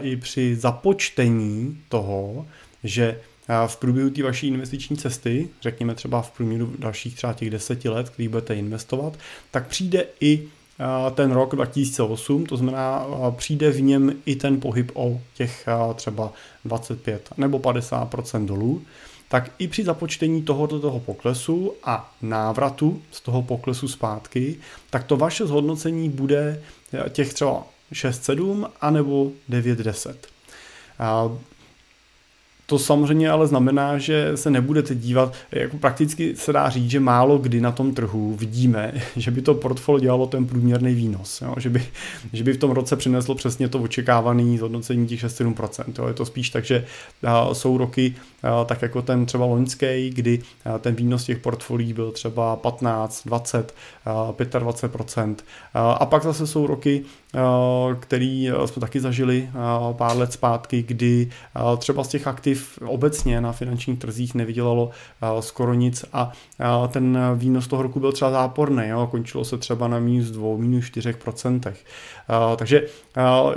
i 0.01 0.17
při 0.17 0.57
započtení 0.57 1.79
toho, 1.89 2.47
že 2.85 3.21
v 3.67 3.77
průběhu 3.77 4.11
té 4.11 4.23
vaší 4.23 4.49
investiční 4.49 4.97
cesty, 4.97 5.49
řekněme 5.63 5.95
třeba 5.95 6.23
v 6.23 6.31
průměru 6.31 6.73
dalších 6.79 7.17
třeba 7.17 7.33
těch 7.33 7.51
deseti 7.51 7.89
let, 7.89 8.09
který 8.09 8.29
budete 8.29 8.55
investovat, 8.55 9.19
tak 9.51 9.67
přijde 9.67 10.07
i 10.21 10.49
ten 11.15 11.33
rok 11.33 11.55
2008, 11.55 12.47
to 12.47 12.57
znamená, 12.57 13.07
přijde 13.37 13.71
v 13.71 13.81
něm 13.81 14.13
i 14.27 14.37
ten 14.37 14.61
pohyb 14.61 14.91
o 14.95 15.21
těch 15.35 15.69
třeba 15.95 16.33
25 16.65 17.29
nebo 17.37 17.59
50 17.59 18.15
dolů, 18.39 18.83
tak 19.29 19.51
i 19.59 19.69
při 19.69 19.85
započtení 19.85 20.43
tohoto 20.43 20.81
toho 20.81 21.01
poklesu 21.01 21.73
a 21.85 22.15
návratu 22.23 23.03
z 23.11 23.21
toho 23.21 23.43
poklesu 23.43 23.89
zpátky, 23.89 24.57
tak 24.91 25.05
to 25.05 25.17
vaše 25.17 25.47
zhodnocení 25.47 26.09
bude 26.09 26.63
těch 27.09 27.35
třeba 27.35 27.65
6-7 27.93 28.71
anebo 28.81 29.31
9-10. 29.51 30.15
To 32.71 32.79
samozřejmě 32.79 33.31
ale 33.31 33.47
znamená, 33.47 33.99
že 33.99 34.37
se 34.37 34.51
nebudete 34.51 34.95
dívat, 34.95 35.33
jako 35.53 35.77
prakticky 35.77 36.37
se 36.37 36.53
dá 36.53 36.69
říct, 36.69 36.91
že 36.91 37.01
málo 37.01 37.39
kdy 37.39 37.61
na 37.61 37.73
tom 37.73 37.95
trhu 37.95 38.37
vidíme, 38.37 38.93
že 39.17 39.31
by 39.31 39.43
to 39.43 39.55
portfolio 39.55 40.01
dělalo 40.01 40.27
ten 40.27 40.47
průměrný 40.47 40.95
výnos, 40.95 41.41
jo? 41.41 41.55
Že, 41.59 41.71
by, 41.71 41.83
že 42.33 42.45
by 42.45 42.53
v 42.53 42.57
tom 42.57 42.71
roce 42.71 42.97
přineslo 42.97 43.35
přesně 43.35 43.69
to 43.69 43.79
očekávané 43.79 44.59
zhodnocení 44.59 45.07
těch 45.07 45.25
6-7%. 45.25 45.85
Jo? 45.99 46.09
Je 46.09 46.15
to 46.15 46.25
spíš 46.25 46.51
tak, 46.51 46.65
že 46.65 46.85
jsou 47.53 47.79
roky, 47.79 48.15
tak 48.67 48.83
jako 48.83 49.03
ten 49.03 49.27
třeba 49.27 49.45
loňský, 49.45 50.11
kdy 50.11 50.43
ten 50.81 50.95
výnos 50.95 51.25
těch 51.25 51.39
portfolií 51.39 51.93
byl 51.93 52.13
třeba 52.13 52.57
15, 52.57 53.23
20, 53.27 53.75
25%. 54.07 55.37
A 55.75 56.07
pak 56.07 56.23
zase 56.23 56.47
jsou 56.47 56.67
roky, 56.67 57.05
který 58.01 58.51
jsme 58.67 58.81
taky 58.81 59.01
zažili 59.01 59.49
pár 59.93 60.17
let 60.17 60.33
zpátky, 60.33 60.83
kdy 60.83 61.31
třeba 61.79 62.05
z 62.05 62.09
těch 62.09 62.27
aktiv 62.27 62.79
obecně 62.87 63.41
na 63.41 63.53
finančních 63.53 63.99
trzích 63.99 64.35
nevydělalo 64.35 64.91
skoro 65.41 65.75
nic 65.75 66.05
a 66.13 66.33
ten 66.89 67.19
výnos 67.35 67.69
toho 67.69 67.83
roku 67.83 68.01
byl 68.01 68.13
třeba 68.13 68.31
záporný, 68.31 68.89
jo? 68.89 69.09
končilo 69.11 69.45
se 69.45 69.59
třeba 69.59 69.89
na 69.89 69.99
minus 69.99 70.27
2, 70.27 70.57
minus 70.57 70.85
4%. 70.85 71.73
Takže 72.57 72.87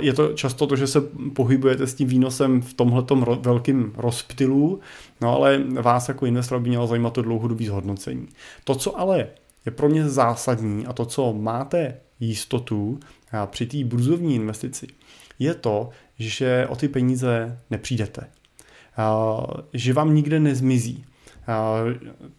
je 0.00 0.12
to 0.12 0.32
často 0.32 0.66
to, 0.66 0.76
že 0.76 0.86
se 0.86 1.00
pohybujete 1.34 1.86
s 1.86 1.94
tím 1.94 2.08
výnosem 2.08 2.62
v 2.62 2.74
tomhletom 2.74 3.26
velkým 3.40 3.92
rozptylu, 3.96 4.80
no 5.20 5.36
ale 5.36 5.62
vás 5.80 6.08
jako 6.08 6.26
investora 6.26 6.60
by 6.60 6.68
mělo 6.68 6.86
zajímat 6.86 7.12
to 7.12 7.22
dlouhodobý 7.22 7.66
zhodnocení. 7.66 8.28
To, 8.64 8.74
co 8.74 9.00
ale 9.00 9.26
je 9.66 9.72
pro 9.72 9.88
mě 9.88 10.08
zásadní 10.08 10.86
a 10.86 10.92
to, 10.92 11.04
co 11.04 11.32
máte 11.32 11.94
jistotu 12.26 13.00
při 13.46 13.66
té 13.66 13.84
burzovní 13.84 14.34
investici, 14.34 14.86
je 15.38 15.54
to, 15.54 15.90
že 16.18 16.66
o 16.70 16.76
ty 16.76 16.88
peníze 16.88 17.58
nepřijdete. 17.70 18.26
Že 19.72 19.92
vám 19.92 20.14
nikde 20.14 20.40
nezmizí. 20.40 21.04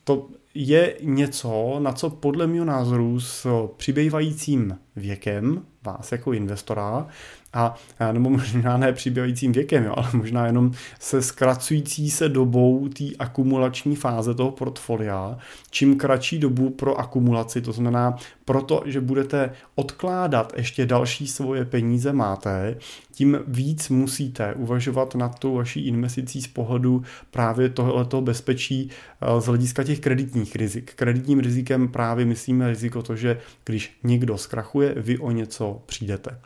To 0.03 0.29
je 0.53 0.95
něco, 1.01 1.79
na 1.79 1.93
co 1.93 2.09
podle 2.09 2.47
mého 2.47 2.65
názoru 2.65 3.19
s 3.19 3.67
přibývajícím 3.77 4.77
věkem 4.95 5.65
vás 5.83 6.11
jako 6.11 6.33
investora 6.33 7.07
a 7.53 7.75
nebo 8.11 8.29
možná 8.29 8.77
ne 8.77 8.93
přibývajícím 8.93 9.51
věkem, 9.51 9.83
jo, 9.83 9.93
ale 9.97 10.09
možná 10.13 10.45
jenom 10.45 10.71
se 10.99 11.21
zkracující 11.21 12.11
se 12.11 12.29
dobou 12.29 12.87
té 12.87 13.03
akumulační 13.19 13.95
fáze 13.95 14.33
toho 14.33 14.51
portfolia, 14.51 15.37
čím 15.69 15.97
kratší 15.97 16.39
dobu 16.39 16.69
pro 16.69 16.99
akumulaci, 16.99 17.61
to 17.61 17.71
znamená 17.71 18.17
proto, 18.45 18.83
že 18.85 19.01
budete 19.01 19.51
odkládat 19.75 20.53
ještě 20.57 20.85
další 20.85 21.27
svoje 21.27 21.65
peníze 21.65 22.13
máte, 22.13 22.77
tím 23.11 23.39
víc 23.47 23.89
musíte 23.89 24.53
uvažovat 24.53 25.15
nad 25.15 25.39
tou 25.39 25.55
vaší 25.55 25.87
investicí 25.87 26.41
z 26.41 26.47
pohledu 26.47 27.03
právě 27.31 27.69
tohoto 27.69 28.21
bezpečí 28.21 28.89
eh, 29.21 29.41
z 29.41 29.45
hlediska 29.45 29.83
těch 29.83 29.99
kreditních 29.99 30.55
rizik. 30.55 30.93
Kreditním 30.95 31.39
rizikem 31.39 31.87
právě 31.87 32.25
myslíme 32.25 32.69
riziko 32.69 33.01
to, 33.01 33.15
že 33.15 33.37
když 33.65 33.97
někdo 34.03 34.37
zkrachuje, 34.37 34.93
vy 34.97 35.17
o 35.17 35.31
něco 35.31 35.81
přijdete 35.85 36.39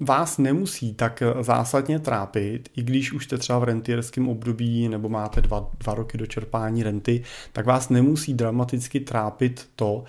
vás 0.00 0.38
nemusí 0.38 0.94
tak 0.94 1.22
zásadně 1.40 1.98
trápit, 1.98 2.68
i 2.76 2.82
když 2.82 3.12
už 3.12 3.24
jste 3.24 3.38
třeba 3.38 3.58
v 3.58 3.64
rentierském 3.64 4.28
období 4.28 4.88
nebo 4.88 5.08
máte 5.08 5.40
dva, 5.40 5.70
dva 5.78 5.94
roky 5.94 6.18
do 6.18 6.26
čerpání 6.26 6.82
renty, 6.82 7.22
tak 7.52 7.66
vás 7.66 7.88
nemusí 7.88 8.34
dramaticky 8.34 9.00
trápit 9.00 9.68
to, 9.76 10.04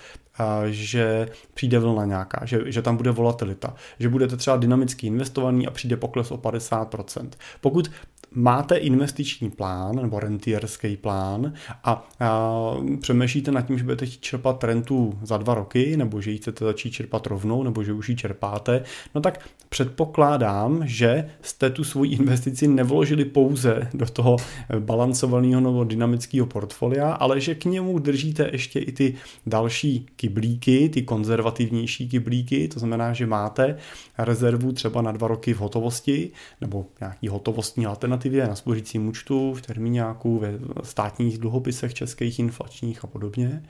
že 0.70 1.27
přijde 1.53 1.79
vlna 1.79 2.06
nějaká, 2.06 2.46
že, 2.46 2.72
že 2.72 2.82
tam 2.82 2.98
bude 2.98 3.12
volatilita, 3.12 3.75
že 4.00 4.10
budete 4.10 4.38
třeba 4.38 4.58
dynamicky 4.58 5.08
investovaný 5.08 5.67
a 5.67 5.72
přijde 5.72 5.98
pokles 5.98 6.32
o 6.32 6.38
50%. 6.38 7.29
Pokud 7.62 7.91
máte 8.31 8.75
investiční 8.75 9.50
plán 9.50 9.96
nebo 9.96 10.19
rentierský 10.19 10.98
plán 10.98 11.53
a, 11.84 12.07
a 12.19 12.74
přemýšlíte 13.01 13.51
nad 13.51 13.62
tím, 13.62 13.77
že 13.77 13.84
budete 13.84 14.07
čerpat 14.07 14.63
rentu 14.63 15.19
za 15.24 15.38
dva 15.38 15.53
roky, 15.53 15.98
nebo 15.98 16.22
že 16.22 16.31
ji 16.31 16.38
chcete 16.38 16.65
začít 16.65 16.91
čerpat 16.91 17.27
rovnou, 17.27 17.63
nebo 17.63 17.84
že 17.84 17.93
už 17.93 18.10
ji 18.10 18.15
čerpáte, 18.15 18.84
no 19.15 19.22
tak 19.22 19.50
předpokládám, 19.69 20.81
že 20.86 21.29
jste 21.41 21.69
tu 21.69 21.84
svoji 21.84 22.12
investici 22.12 22.67
nevložili 22.67 23.25
pouze 23.25 23.89
do 23.93 24.05
toho 24.05 24.38
balancovaného 24.79 25.62
nebo 25.62 25.84
dynamického 25.84 26.48
portfolia, 26.48 27.12
ale 27.12 27.41
že 27.41 27.55
k 27.55 27.65
němu 27.65 28.00
držíte 28.00 28.50
ještě 28.51 28.79
i 28.79 28.91
ty 28.91 29.15
další 29.46 30.05
kyblíky, 30.15 30.89
ty 30.89 31.01
konzervativnější 31.01 32.10
kyblíky, 32.10 32.67
to 32.67 32.79
znamená, 32.79 33.13
že 33.13 33.27
máte 33.27 33.77
rezervu 34.17 34.72
třeba 34.72 35.01
na 35.01 35.12
dva 35.12 35.27
roky 35.27 35.53
v 35.53 35.60
hotovosti 35.60 36.31
nebo 36.62 36.86
nějaký 37.00 37.27
hotovostní 37.27 37.88
alternativě 38.17 38.47
na 38.47 38.55
spořícím 38.55 39.07
účtu, 39.07 39.53
v 39.53 39.62
termíňáku, 39.62 40.39
ve 40.39 40.53
státních 40.83 41.38
dluhopisech 41.38 41.93
českých 41.93 42.39
inflačních 42.39 43.03
a 43.03 43.07
podobně. 43.07 43.63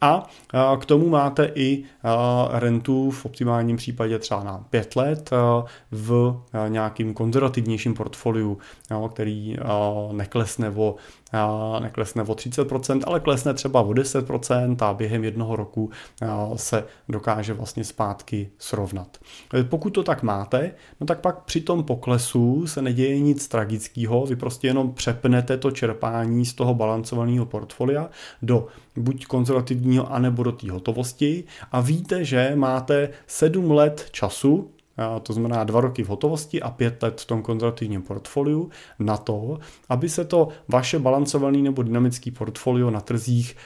A 0.00 0.28
k 0.80 0.86
tomu 0.86 1.08
máte 1.08 1.52
i 1.54 1.84
rentu 2.50 3.10
v 3.10 3.24
optimálním 3.24 3.76
případě 3.76 4.18
třeba 4.18 4.44
na 4.44 4.58
pět 4.70 4.96
let 4.96 5.30
v 5.90 6.40
nějakým 6.68 7.14
konzervativnějším 7.14 7.94
portfoliu, 7.94 8.58
který 9.10 9.56
neklesne 10.12 10.70
o 10.70 10.96
neklesne 11.80 12.22
o 12.22 12.32
30%, 12.32 13.02
ale 13.06 13.20
klesne 13.20 13.54
třeba 13.54 13.80
o 13.82 13.90
10% 13.90 14.76
a 14.80 14.94
během 14.94 15.24
jednoho 15.24 15.56
roku 15.56 15.90
se 16.56 16.84
dokáže 17.08 17.52
vlastně 17.52 17.84
zpátky 17.84 18.50
srovnat. 18.58 19.18
Pokud 19.68 19.90
to 19.90 20.02
tak 20.02 20.22
máte, 20.22 20.70
no 21.00 21.06
tak 21.06 21.20
pak 21.20 21.42
při 21.44 21.60
tom 21.60 21.84
poklesu 21.84 22.66
se 22.66 22.82
neděje 22.82 23.20
nic 23.20 23.48
tragického, 23.48 23.87
vy 24.26 24.36
prostě 24.36 24.66
jenom 24.66 24.92
přepnete 24.92 25.56
to 25.56 25.70
čerpání 25.70 26.46
z 26.46 26.54
toho 26.54 26.74
balancovaného 26.74 27.46
portfolia 27.46 28.10
do 28.42 28.66
buď 28.96 29.26
konzervativního, 29.26 30.12
anebo 30.12 30.42
do 30.42 30.52
té 30.52 30.70
hotovosti 30.70 31.44
a 31.72 31.80
víte, 31.80 32.24
že 32.24 32.52
máte 32.54 33.10
7 33.26 33.70
let 33.70 34.08
času 34.10 34.70
to 35.22 35.32
znamená 35.32 35.64
dva 35.64 35.80
roky 35.80 36.02
v 36.02 36.08
hotovosti 36.08 36.62
a 36.62 36.70
pět 36.70 37.02
let 37.02 37.20
v 37.20 37.24
tom 37.24 37.42
konzervativním 37.42 38.02
portfoliu, 38.02 38.70
na 38.98 39.16
to, 39.16 39.58
aby 39.88 40.08
se 40.08 40.24
to 40.24 40.48
vaše 40.68 40.98
balancovaný 40.98 41.62
nebo 41.62 41.82
dynamický 41.82 42.30
portfolio 42.30 42.90
na 42.90 43.00
trzích 43.00 43.56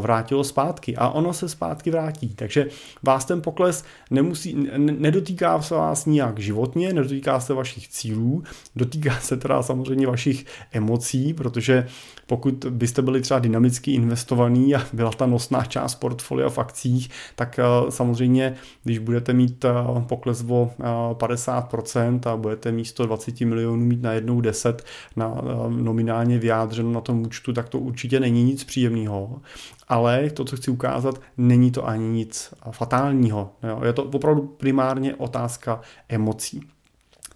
vrátilo 0.00 0.44
zpátky. 0.44 0.96
A 0.96 1.08
ono 1.08 1.32
se 1.32 1.48
zpátky 1.48 1.90
vrátí. 1.90 2.28
Takže 2.34 2.66
vás 3.02 3.24
ten 3.24 3.42
pokles 3.42 3.84
nemusí, 4.10 4.68
nedotýká 4.76 5.62
se 5.62 5.74
vás 5.74 6.06
nijak 6.06 6.38
životně, 6.38 6.92
nedotýká 6.92 7.40
se 7.40 7.54
vašich 7.54 7.88
cílů, 7.88 8.42
dotýká 8.76 9.14
se 9.20 9.36
teda 9.36 9.62
samozřejmě 9.62 10.06
vašich 10.06 10.46
emocí, 10.72 11.34
protože 11.34 11.86
pokud 12.26 12.66
byste 12.70 13.02
byli 13.02 13.20
třeba 13.20 13.40
dynamicky 13.40 13.92
investovaný 13.92 14.74
a 14.74 14.82
byla 14.92 15.10
ta 15.10 15.26
nosná 15.26 15.64
část 15.64 15.94
portfolia 15.94 16.48
v 16.48 16.58
akcích, 16.58 17.10
tak 17.36 17.60
samozřejmě, 17.88 18.54
když 18.84 18.98
budete 18.98 19.32
mít 19.32 19.64
pokles 20.06 20.44
o 20.48 20.70
50% 21.12 22.20
a 22.30 22.36
budete 22.36 22.72
místo 22.72 23.06
20 23.06 23.40
milionů 23.40 23.84
mít 23.84 24.02
na 24.02 24.12
jednou 24.12 24.40
10 24.40 24.84
na, 25.16 25.34
nominálně 25.68 26.38
vyjádřeno 26.38 26.92
na 26.92 27.00
tom 27.00 27.22
účtu, 27.22 27.52
tak 27.52 27.68
to 27.68 27.78
určitě 27.78 28.20
není 28.20 28.44
nic 28.44 28.64
příjemného. 28.64 29.40
Ale 29.88 30.30
to, 30.30 30.44
co 30.44 30.56
chci 30.56 30.70
ukázat, 30.70 31.20
není 31.36 31.70
to 31.70 31.88
ani 31.88 32.08
nic 32.08 32.54
fatálního. 32.70 33.52
Jo? 33.62 33.80
Je 33.84 33.92
to 33.92 34.04
opravdu 34.04 34.42
primárně 34.42 35.14
otázka 35.14 35.80
emocí. 36.08 36.60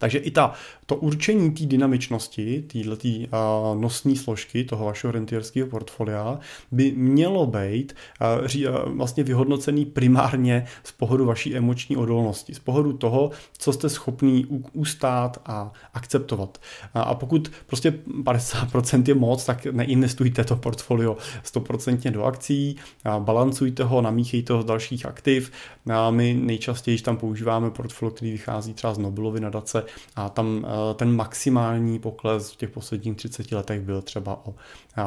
Takže 0.02 0.18
i 0.18 0.30
ta, 0.30 0.52
to 0.87 0.97
určení 0.97 1.50
té 1.50 1.66
dynamičnosti, 1.66 2.62
této 2.62 2.90
uh, 2.90 3.80
nosní 3.80 4.16
složky 4.16 4.64
toho 4.64 4.85
vašeho 4.85 5.12
rentierského 5.12 5.68
portfolia 5.68 6.38
by 6.71 6.92
mělo 6.92 7.47
být 7.47 7.94
uh, 8.21 8.97
vlastně 8.97 9.25
vyhodnocený 9.25 9.85
primárně 9.85 10.66
z 10.85 10.92
pohledu 10.92 11.26
vaší 11.26 11.56
emoční 11.56 11.97
odolnosti, 11.97 12.54
z 12.54 12.59
pohledu 12.59 12.92
toho, 12.92 13.30
co 13.59 13.73
jste 13.73 13.88
schopný 13.88 14.47
ustát 14.73 15.42
a 15.47 15.73
akceptovat. 15.94 16.59
A 16.94 17.14
pokud 17.14 17.52
prostě 17.66 17.90
50% 17.90 19.04
je 19.09 19.14
moc, 19.14 19.44
tak 19.44 19.66
neinvestujte 19.66 20.44
to 20.44 20.56
portfolio 20.56 21.16
100% 21.44 22.11
do 22.11 22.25
akcí, 22.25 22.76
balancujte 23.18 23.85
ho, 23.85 24.02
namíchejte 24.02 24.52
ho 24.52 24.62
z 24.62 24.64
dalších 24.64 25.06
aktiv. 25.06 25.52
A 25.92 26.11
my 26.11 26.35
nejčastěji 26.35 26.99
tam 26.99 27.16
používáme 27.16 27.71
portfolio, 27.71 28.14
který 28.14 28.32
vychází 28.32 28.75
třeba 28.75 28.94
z 28.94 28.99
Nobelovy 28.99 29.40
nadace 29.40 29.91
a 30.16 30.28
tam 30.28 30.66
eh, 30.66 30.94
ten 30.94 31.16
maximální 31.16 31.99
pokles 31.99 32.52
v 32.52 32.56
těch 32.56 32.70
posledních 32.70 33.16
30 33.16 33.52
letech 33.52 33.80
byl 33.80 34.02
třeba 34.02 34.46
o 34.46 34.54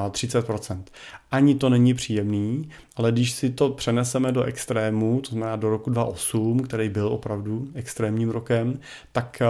30%. 0.10 0.84
Ani 1.32 1.56
to 1.56 1.70
není 1.70 1.94
příjemný, 1.94 2.70
ale 2.96 3.12
když 3.12 3.32
si 3.32 3.50
to 3.50 3.70
přeneseme 3.70 4.32
do 4.32 4.44
extrému, 4.44 5.22
to 5.22 5.30
znamená 5.30 5.56
do 5.56 5.70
roku 5.70 5.90
2008, 5.90 6.60
který 6.60 6.90
byl 6.90 7.08
opravdu 7.08 7.68
extrémním 7.74 8.30
rokem, 8.30 8.80
tak 9.12 9.42
eh, 9.42 9.46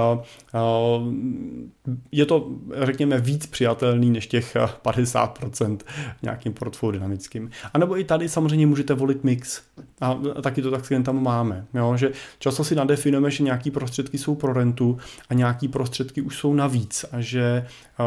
eh, 0.55 1.95
je 2.11 2.25
to, 2.25 2.49
řekněme, 2.81 3.19
víc 3.19 3.45
přijatelný 3.45 4.09
než 4.09 4.27
těch 4.27 4.55
50% 4.83 5.77
nějakým 6.21 6.53
portfolio 6.53 6.91
dynamickým. 6.91 7.49
A 7.73 7.77
nebo 7.77 7.99
i 7.99 8.03
tady 8.03 8.29
samozřejmě 8.29 8.67
můžete 8.67 8.93
volit 8.93 9.23
mix. 9.23 9.61
A 10.01 10.19
taky 10.41 10.61
to 10.61 10.71
tak 10.71 10.85
s 10.85 10.87
klientama 10.87 11.21
máme. 11.21 11.65
Jo? 11.73 11.97
Že 11.97 12.11
často 12.39 12.63
si 12.63 12.75
nadefinujeme, 12.75 13.31
že 13.31 13.43
nějaký 13.43 13.71
prostředky 13.71 14.17
jsou 14.17 14.35
pro 14.35 14.53
rentu 14.53 14.97
a 15.29 15.33
nějaký 15.33 15.67
prostředky 15.67 16.21
už 16.21 16.37
jsou 16.37 16.53
navíc 16.53 17.05
a 17.11 17.21
že, 17.21 17.65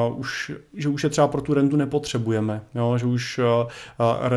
uh, 0.09 0.19
už, 0.19 0.53
že 0.75 0.89
už 0.89 1.05
je 1.05 1.11
třeba 1.11 1.29
pro 1.29 1.41
tu 1.41 1.55
rentu 1.55 1.77
nepotřebujeme. 1.77 2.61
Jo? 2.75 2.99
Že 2.99 3.07
už 3.07 3.41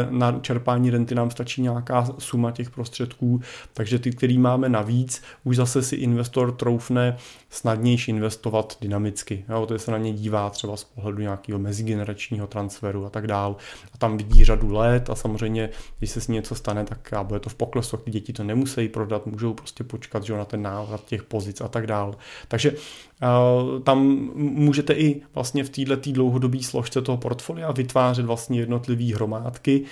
na 0.10 0.40
čerpání 0.42 0.90
renty 0.90 1.16
nám 1.16 1.32
stačí 1.32 1.62
nějaká 1.62 2.08
suma 2.20 2.52
těch 2.52 2.70
prostředků, 2.70 3.42
takže 3.74 4.00
ty, 4.00 4.12
který 4.12 4.38
máme 4.38 4.70
navíc, 4.70 5.22
už 5.44 5.56
zase 5.56 5.84
si 5.84 5.96
investor 5.96 6.52
troufne 6.52 7.18
snadnější 7.50 8.12
investovat 8.12 8.78
dynamicky. 8.82 9.46
Jo? 9.50 9.66
To 9.66 9.80
se 9.80 9.92
na 9.92 9.98
ně 9.98 10.14
dívá 10.14 10.50
třeba 10.50 10.78
z 10.78 10.84
pohledu 10.84 11.22
nějakého 11.22 11.60
mezigeneračního 11.60 12.48
transferu 12.48 13.06
a 13.06 13.10
tak 13.10 13.28
dál. 13.28 13.56
A 13.94 13.98
tam 13.98 14.18
vidí 14.18 14.46
řadu 14.46 14.72
let 14.72 15.10
a 15.10 15.16
samozřejmě, 15.16 15.70
když 15.98 16.12
se 16.12 16.22
s 16.22 16.28
ní 16.28 16.36
něco 16.36 16.56
stane, 16.56 16.86
tak 16.86 17.10
bude 17.24 17.40
to 17.40 17.50
v 17.50 17.56
poklesu, 17.56 17.98
ty 17.98 18.12
děti 18.12 18.34
to 18.34 18.44
nemusí 18.44 18.88
prodat, 18.88 19.26
můžou 19.26 19.54
prostě 19.54 19.84
počkat 19.84 20.24
že 20.24 20.38
na 20.38 20.46
ten 20.46 20.62
návrat 20.62 21.06
těch 21.06 21.24
pozic 21.24 21.62
a 21.62 21.68
tak 21.68 21.88
dál. 21.88 22.16
Takže 22.48 22.61
uh, 22.70 23.82
tam 23.84 24.00
můžete 24.36 24.94
i 24.94 25.22
vlastně 25.34 25.64
v 25.64 25.70
této 25.70 26.12
dlouhodobé 26.12 26.64
složce 26.64 27.02
toho 27.02 27.18
portfolia 27.18 27.72
vytvářet 27.72 28.26
vlastně 28.26 28.60
jednotlivé 28.60 29.16
hromádky 29.16 29.84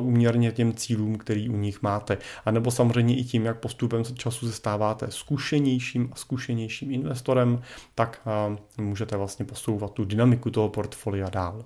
uměrně 0.00 0.52
těm 0.52 0.72
cílům, 0.72 1.18
který 1.18 1.48
u 1.48 1.56
nich 1.56 1.82
máte. 1.82 2.18
A 2.44 2.50
nebo 2.50 2.70
samozřejmě 2.70 3.16
i 3.16 3.24
tím, 3.24 3.44
jak 3.44 3.60
postupem 3.60 4.04
času 4.04 4.46
se 4.46 4.52
stáváte 4.52 5.06
zkušenějším 5.08 6.08
a 6.12 6.16
zkušenějším 6.16 6.90
investorem, 6.90 7.62
tak 7.94 8.20
uh, 8.48 8.84
můžete 8.84 9.16
vlastně 9.16 9.44
posouvat 9.44 9.92
tu 9.92 10.04
dynamiku 10.04 10.50
toho 10.50 10.68
portfolia 10.68 11.30
dál. 11.30 11.64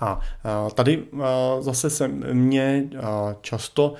A 0.00 0.20
tady 0.74 1.04
zase 1.60 1.90
se 1.90 2.08
mě 2.32 2.84
často 3.40 3.94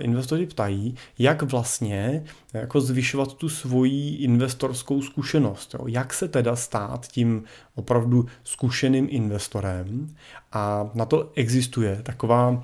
investoři 0.00 0.46
ptají, 0.46 0.94
jak 1.18 1.42
vlastně 1.42 2.24
jako 2.52 2.80
zvyšovat 2.80 3.34
tu 3.34 3.48
svoji 3.48 4.14
investorskou 4.14 5.02
zkušenost. 5.02 5.74
Jak 5.86 6.14
se 6.14 6.28
teda 6.28 6.56
stát 6.56 7.06
tím 7.06 7.44
opravdu 7.74 8.26
zkušeným 8.44 9.06
investorem 9.10 10.16
a 10.52 10.90
na 10.94 11.04
to 11.04 11.32
existuje 11.34 12.00
taková 12.02 12.62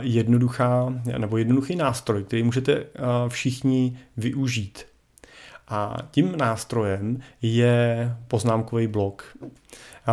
jednoduchá 0.00 0.94
nebo 1.18 1.36
jednoduchý 1.36 1.76
nástroj, 1.76 2.24
který 2.24 2.42
můžete 2.42 2.84
všichni 3.28 3.98
využít. 4.16 4.86
A 5.68 5.96
tím 6.10 6.36
nástrojem 6.36 7.20
je 7.42 8.16
poznámkový 8.28 8.86
blok. 8.86 9.36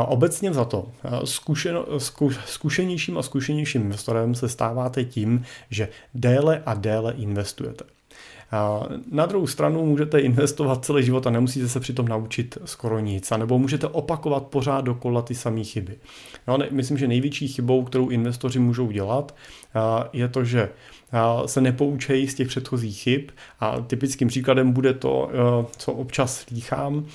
Obecně 0.08 0.54
za 0.54 0.66
to, 0.66 0.88
zkušeno, 1.24 1.86
zku, 1.98 2.32
zkušenějším 2.46 3.18
a 3.18 3.22
zkušenějším 3.22 3.82
investorem 3.82 4.36
se 4.36 4.50
stáváte 4.50 5.04
tím, 5.04 5.44
že 5.70 5.90
déle 6.14 6.64
a 6.66 6.74
déle 6.74 7.14
investujete. 7.14 7.84
Na 9.12 9.26
druhou 9.26 9.48
stranu 9.48 9.86
můžete 9.86 10.20
investovat 10.20 10.86
celý 10.86 11.04
život 11.04 11.28
a 11.28 11.30
nemusíte 11.30 11.70
se 11.70 11.80
přitom 11.80 12.08
naučit 12.08 12.58
skoro 12.66 13.00
nic, 13.00 13.32
nebo 13.38 13.60
můžete 13.60 13.88
opakovat 13.88 14.44
pořád 14.44 14.82
dokola 14.82 15.22
ty 15.22 15.36
samé 15.36 15.64
chyby. 15.64 15.96
No, 16.48 16.58
ne, 16.58 16.68
myslím, 16.72 16.98
že 16.98 17.08
největší 17.08 17.48
chybou, 17.48 17.84
kterou 17.84 18.10
investoři 18.10 18.60
můžou 18.60 18.92
dělat, 18.92 19.36
je 20.14 20.28
to, 20.28 20.44
že 20.44 20.70
se 21.46 21.62
nepoučejí 21.62 22.28
z 22.28 22.36
těch 22.36 22.48
předchozích 22.48 23.02
chyb. 23.02 23.22
A 23.60 23.82
typickým 23.82 24.28
příkladem 24.28 24.72
bude 24.72 24.94
to, 24.94 25.32
co 25.78 25.94
občas 25.94 26.38
slýchám, 26.38 27.06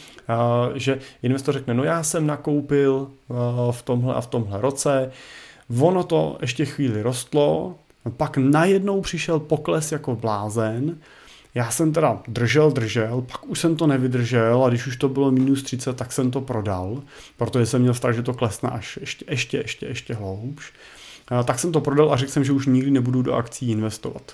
že 0.75 0.99
investor 1.23 1.55
řekne, 1.55 1.75
no 1.75 1.85
já 1.85 2.03
jsem 2.03 2.27
nakoupil 2.27 3.11
v 3.71 3.83
tomhle 3.83 4.15
a 4.15 4.21
v 4.21 4.27
tomhle 4.27 4.61
roce, 4.61 5.11
ono 5.81 6.05
to 6.05 6.39
ještě 6.41 6.65
chvíli 6.65 7.03
rostlo, 7.03 7.75
pak 8.17 8.37
najednou 8.37 9.01
přišel 9.01 9.41
pokles 9.41 9.93
jako 9.93 10.17
blázen, 10.17 10.99
já 11.55 11.71
jsem 11.71 11.93
teda 11.93 12.23
držel, 12.29 12.71
držel, 12.71 13.23
pak 13.33 13.49
už 13.49 13.59
jsem 13.59 13.77
to 13.77 13.87
nevydržel 13.87 14.65
a 14.65 14.69
když 14.69 14.87
už 14.87 14.97
to 14.97 15.09
bylo 15.09 15.31
minus 15.31 15.63
30, 15.63 15.97
tak 15.97 16.13
jsem 16.13 16.31
to 16.31 16.41
prodal, 16.41 17.03
protože 17.37 17.67
jsem 17.67 17.83
měl 17.83 17.95
strach, 17.95 18.15
že 18.15 18.23
to 18.23 18.35
klesne 18.35 18.71
až 18.71 18.99
ještě, 19.01 19.25
ještě, 19.29 19.57
ještě, 19.59 19.87
ještě 19.87 20.15
hloubš. 20.15 20.73
Tak 21.45 21.59
jsem 21.59 21.73
to 21.73 21.81
prodal 21.81 22.13
a 22.13 22.17
řekl 22.17 22.33
jsem, 22.33 22.45
že 22.45 22.53
už 22.53 22.67
nikdy 22.67 22.91
nebudu 22.91 23.23
do 23.23 23.35
akcí 23.35 23.71
investovat. 23.71 24.33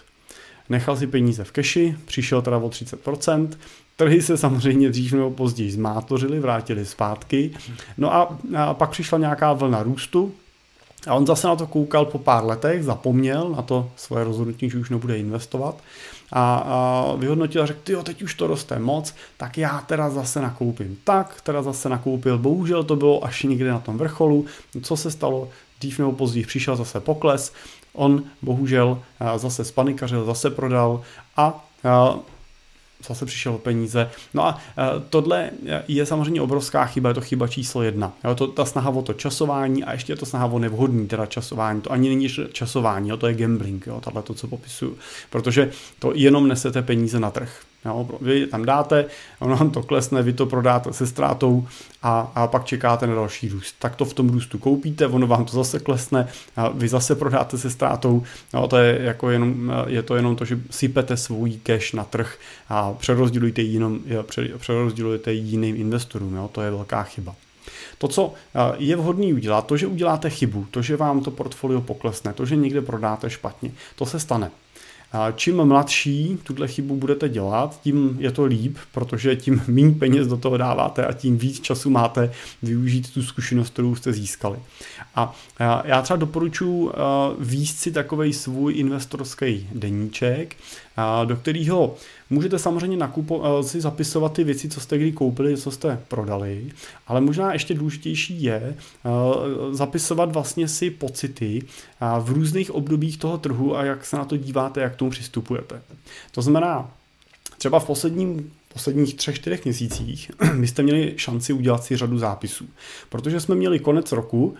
Nechal 0.69 0.97
si 0.97 1.07
peníze 1.07 1.45
v 1.45 1.53
keši, 1.53 1.97
přišel 2.05 2.43
teda 2.43 2.57
o 2.57 2.69
30%, 2.69 3.49
Trhy 3.97 4.23
se 4.23 4.37
samozřejmě 4.37 4.91
dřív 4.91 5.13
nebo 5.13 5.31
později 5.31 5.71
zmátořily, 5.71 6.41
vrátili 6.41 6.87
zpátky. 6.87 7.51
No 7.99 8.15
a, 8.15 8.39
a 8.59 8.75
pak 8.75 8.91
přišla 8.91 9.19
nějaká 9.19 9.53
vlna 9.53 9.83
růstu, 9.83 10.33
a 11.07 11.15
on 11.15 11.27
zase 11.27 11.47
na 11.47 11.57
to 11.57 11.67
koukal 11.67 12.05
po 12.05 12.19
pár 12.19 12.45
letech, 12.45 12.85
zapomněl 12.85 13.51
na 13.57 13.63
to 13.63 13.91
svoje 13.97 14.25
rozhodnutí, 14.25 14.71
že 14.71 14.79
už 14.79 14.91
nebude 14.91 15.19
investovat 15.19 15.77
a, 16.33 16.57
a 16.57 17.15
vyhodnotil 17.17 17.63
a 17.63 17.67
řekl, 17.67 17.93
jo, 17.93 18.03
teď 18.03 18.23
už 18.23 18.35
to 18.35 18.47
roste 18.47 18.79
moc, 18.79 19.15
tak 19.37 19.59
já 19.59 19.81
teda 19.81 20.11
zase 20.11 20.41
nakoupím. 20.41 20.99
Tak, 21.05 21.41
teda 21.41 21.63
zase 21.63 21.89
nakoupil, 21.89 22.39
bohužel 22.39 22.85
to 22.85 22.97
bylo 22.97 23.25
až 23.25 23.43
někde 23.43 23.71
na 23.71 23.81
tom 23.81 23.99
vrcholu. 23.99 24.47
Co 24.83 24.97
se 24.97 25.11
stalo? 25.11 25.49
Dřív 25.81 25.99
nebo 25.99 26.13
později 26.13 26.47
přišel 26.47 26.77
zase 26.77 27.01
pokles, 27.01 27.53
on 27.93 28.23
bohužel 28.43 29.03
zase 29.37 29.65
spanikařil, 29.65 30.25
zase 30.25 30.51
prodal 30.51 31.03
a 31.37 31.67
zase 33.09 33.27
přišel 33.27 33.55
o 33.55 33.59
peníze. 33.59 34.11
No 34.35 34.47
a 34.47 34.59
e, 34.79 35.01
tohle 35.11 35.51
je 35.89 36.07
samozřejmě 36.07 36.43
obrovská 36.43 36.87
chyba, 36.87 37.09
je 37.09 37.15
to 37.15 37.21
chyba 37.21 37.49
číslo 37.49 37.83
jedna. 37.83 38.13
Jo, 38.25 38.35
to, 38.35 38.47
ta 38.47 38.65
snaha 38.65 38.91
o 38.91 39.03
to 39.03 39.13
časování 39.13 39.85
a 39.85 39.93
ještě 39.93 40.13
je 40.13 40.17
to 40.17 40.27
snaha 40.27 40.47
o 40.47 40.59
nevhodný 40.59 41.09
teda 41.09 41.27
časování. 41.27 41.81
To 41.81 41.93
ani 41.93 42.09
není 42.09 42.29
časování, 42.53 43.09
jo, 43.09 43.17
to 43.17 43.27
je 43.27 43.35
gambling, 43.35 43.87
jo, 43.87 44.01
tohle 44.01 44.23
to, 44.23 44.35
co 44.35 44.49
popisuju. 44.49 44.97
Protože 45.31 45.71
to 45.99 46.13
jenom 46.15 46.49
nesete 46.49 46.83
peníze 46.83 47.21
na 47.21 47.31
trh. 47.31 47.61
Jo, 47.87 48.09
vy 48.21 48.47
tam 48.47 48.65
dáte, 48.65 49.05
ono 49.39 49.57
vám 49.57 49.71
to 49.71 49.83
klesne, 49.83 50.23
vy 50.23 50.33
to 50.33 50.47
prodáte 50.47 50.93
se 50.93 51.07
ztrátou 51.07 51.67
a, 52.03 52.33
a 52.35 52.47
pak 52.47 52.65
čekáte 52.65 53.07
na 53.07 53.15
další 53.15 53.49
růst. 53.49 53.75
Tak 53.79 53.97
to 53.97 54.05
v 54.05 54.15
tom 54.15 54.29
růstu 54.29 54.59
koupíte, 54.59 55.07
ono 55.07 55.27
vám 55.27 55.45
to 55.45 55.53
zase 55.53 55.79
klesne, 55.79 56.29
a 56.57 56.69
vy 56.69 56.89
zase 56.89 57.15
prodáte 57.15 57.59
se 57.59 57.71
ztrátou. 57.71 58.23
No, 58.55 58.69
to 58.69 58.77
je, 58.77 58.99
jako 59.03 59.31
jenom, 59.31 59.73
je 59.87 60.03
to 60.03 60.17
jenom 60.17 60.37
to, 60.37 60.45
že 60.45 60.61
sypete 60.71 61.17
svůj 61.17 61.59
cash 61.63 61.93
na 61.93 62.05
trh 62.05 62.39
a 62.69 62.93
přerozdělujete, 62.93 63.63
jinom, 63.63 64.01
přerozdělujete 64.59 65.33
jiným 65.33 65.77
investorům. 65.77 66.35
Jo, 66.35 66.51
to 66.53 66.63
je 66.63 66.71
velká 66.71 67.03
chyba. 67.03 67.35
To, 67.99 68.09
co 68.09 68.35
je 68.79 68.97
vhodný 68.97 69.35
udělat, 69.35 69.67
to, 69.67 69.77
že 69.77 69.87
uděláte 69.87 70.31
chybu, 70.31 70.67
to, 70.71 70.83
že 70.83 70.97
vám 70.97 71.21
to 71.21 71.31
portfolio 71.31 71.81
poklesne, 71.81 72.33
to, 72.33 72.47
že 72.47 72.57
někde 72.57 72.81
prodáte 72.81 73.31
špatně, 73.31 73.71
to 73.97 74.07
se 74.07 74.21
stane. 74.21 74.51
Čím 75.37 75.65
mladší 75.65 76.39
tuhle 76.43 76.69
chybu 76.69 76.97
budete 76.97 77.29
dělat, 77.29 77.81
tím 77.83 78.17
je 78.21 78.31
to 78.31 78.45
líp, 78.45 78.79
protože 78.93 79.37
tím 79.37 79.63
méně 79.67 79.95
peněz 79.95 80.27
do 80.27 80.37
toho 80.37 80.57
dáváte 80.57 81.07
a 81.07 81.13
tím 81.13 81.39
víc 81.39 81.61
času 81.61 81.91
máte 81.91 82.33
využít 82.63 83.15
tu 83.15 83.23
zkušenost, 83.23 83.71
kterou 83.71 83.95
jste 83.95 84.13
získali. 84.13 84.59
A 85.17 85.35
já 85.85 86.03
třeba 86.03 86.17
doporučuji 86.17 86.93
výst 87.39 87.79
si 87.79 87.93
takový 87.93 88.33
svůj 88.33 88.75
investorský 88.77 89.69
deníček, 89.73 90.57
do 91.25 91.37
kterého 91.37 91.95
můžete 92.31 92.59
samozřejmě 92.59 92.97
nakupo, 92.97 93.63
si 93.63 93.81
zapisovat 93.81 94.33
ty 94.33 94.45
věci, 94.45 94.69
co 94.69 94.81
jste 94.81 94.99
kdy 94.99 95.13
koupili, 95.13 95.57
co 95.57 95.71
jste 95.71 96.03
prodali, 96.09 96.67
ale 97.07 97.21
možná 97.21 97.53
ještě 97.53 97.75
důležitější 97.75 98.43
je 98.43 98.77
zapisovat 99.71 100.33
vlastně 100.33 100.69
si 100.69 100.91
pocity 100.91 101.63
v 102.21 102.31
různých 102.31 102.71
obdobích 102.71 103.19
toho 103.19 103.39
trhu 103.39 103.77
a 103.77 103.85
jak 103.85 104.05
se 104.05 104.17
na 104.17 104.25
to 104.25 104.37
díváte, 104.37 104.81
jak 104.81 104.93
k 104.93 104.97
tomu 104.97 105.11
přistupujete. 105.11 105.83
To 106.31 106.43
znamená, 106.43 106.91
třeba 107.59 107.81
v 107.81 107.87
posledním 107.87 108.53
posledních 108.77 109.15
třech, 109.15 109.37
čtyřech 109.37 109.65
měsících 109.65 110.31
byste 110.61 110.83
měli 110.83 111.15
šanci 111.17 111.53
udělat 111.53 111.85
si 111.85 111.97
řadu 111.97 112.19
zápisů. 112.19 112.69
Protože 113.09 113.41
jsme 113.41 113.55
měli 113.55 113.79
konec 113.79 114.13
roku, 114.13 114.55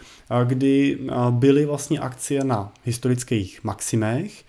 kdy 0.45 0.99
byly 1.31 1.67
vlastně 1.67 1.99
akcie 1.99 2.45
na 2.45 2.73
historických 2.85 3.65
maximech, 3.65 4.45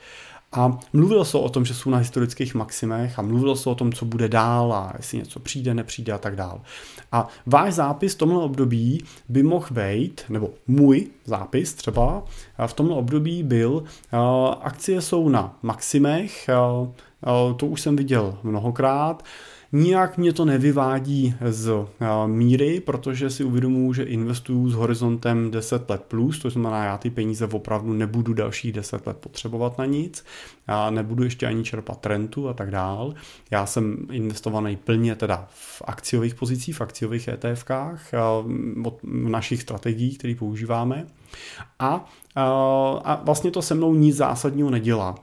a 0.51 0.79
mluvilo 0.93 1.25
se 1.25 1.37
o 1.37 1.49
tom, 1.49 1.65
že 1.65 1.73
jsou 1.73 1.89
na 1.89 1.97
historických 1.97 2.55
maximech 2.55 3.19
a 3.19 3.21
mluvilo 3.21 3.55
se 3.55 3.69
o 3.69 3.75
tom, 3.75 3.93
co 3.93 4.05
bude 4.05 4.29
dál 4.29 4.73
a 4.73 4.93
jestli 4.97 5.17
něco 5.17 5.39
přijde, 5.39 5.73
nepřijde 5.73 6.13
a 6.13 6.17
tak 6.17 6.35
dál. 6.35 6.61
A 7.11 7.27
váš 7.45 7.73
zápis 7.73 8.13
v 8.13 8.17
tomhle 8.17 8.43
období 8.43 9.03
by 9.29 9.43
mohl 9.43 9.67
být, 9.71 10.21
nebo 10.29 10.49
můj 10.67 11.07
zápis 11.25 11.73
třeba 11.73 12.23
v 12.67 12.73
tomhle 12.73 12.95
období 12.95 13.43
byl, 13.43 13.83
akcie 14.61 15.01
jsou 15.01 15.29
na 15.29 15.57
maximech, 15.61 16.49
to 17.57 17.65
už 17.65 17.81
jsem 17.81 17.95
viděl 17.95 18.37
mnohokrát, 18.43 19.23
Nijak 19.71 20.17
mě 20.17 20.33
to 20.33 20.45
nevyvádí 20.45 21.35
z 21.49 21.69
eh, 21.69 22.05
míry, 22.27 22.79
protože 22.79 23.29
si 23.29 23.43
uvědomuji, 23.43 23.93
že 23.93 24.03
investuju 24.03 24.69
s 24.69 24.73
horizontem 24.73 25.51
10 25.51 25.89
let 25.89 26.03
plus, 26.07 26.39
to 26.39 26.49
znamená, 26.49 26.83
já 26.83 26.97
ty 26.97 27.09
peníze 27.09 27.45
opravdu 27.45 27.93
nebudu 27.93 28.33
dalších 28.33 28.73
10 28.73 29.07
let 29.07 29.17
potřebovat 29.17 29.77
na 29.77 29.85
nic, 29.85 30.25
já 30.67 30.89
nebudu 30.89 31.23
ještě 31.23 31.47
ani 31.47 31.63
čerpat 31.63 32.05
rentu 32.05 32.49
a 32.49 32.53
tak 32.53 32.71
dál. 32.71 33.13
Já 33.51 33.65
jsem 33.65 33.97
investovaný 34.11 34.75
plně 34.75 35.15
teda 35.15 35.47
v 35.49 35.81
akciových 35.85 36.35
pozicích, 36.35 36.75
v 36.75 36.81
akciových 36.81 37.27
ETFkách, 37.27 38.13
eh, 38.13 38.17
v 39.03 39.29
našich 39.29 39.61
strategiích, 39.61 40.17
které 40.17 40.35
používáme. 40.35 41.07
A 41.79 42.09
a 43.03 43.21
vlastně 43.23 43.51
to 43.51 43.61
se 43.61 43.75
mnou 43.75 43.93
nic 43.93 44.15
zásadního 44.15 44.69
nedělá. 44.69 45.15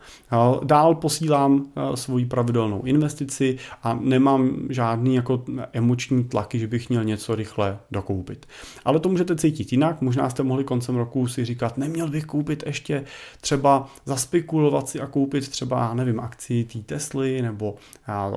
Dál 0.64 0.94
posílám 0.94 1.66
svoji 1.94 2.24
pravidelnou 2.24 2.82
investici 2.82 3.56
a 3.82 3.98
nemám 4.00 4.50
žádný 4.68 5.14
jako 5.14 5.44
emoční 5.72 6.24
tlaky, 6.24 6.58
že 6.58 6.66
bych 6.66 6.88
měl 6.88 7.04
něco 7.04 7.34
rychle 7.34 7.78
dokoupit. 7.90 8.46
Ale 8.84 9.00
to 9.00 9.08
můžete 9.08 9.36
cítit 9.36 9.72
jinak, 9.72 10.00
možná 10.00 10.30
jste 10.30 10.42
mohli 10.42 10.64
koncem 10.64 10.96
roku 10.96 11.28
si 11.28 11.44
říkat, 11.44 11.78
neměl 11.78 12.08
bych 12.08 12.24
koupit 12.24 12.62
ještě 12.66 13.04
třeba 13.40 13.88
zaspekulovat 14.04 14.88
si 14.88 15.00
a 15.00 15.06
koupit 15.06 15.48
třeba, 15.48 15.94
nevím, 15.94 16.20
akci 16.20 16.64
té 16.64 16.78
Tesly 16.78 17.42
nebo 17.42 17.74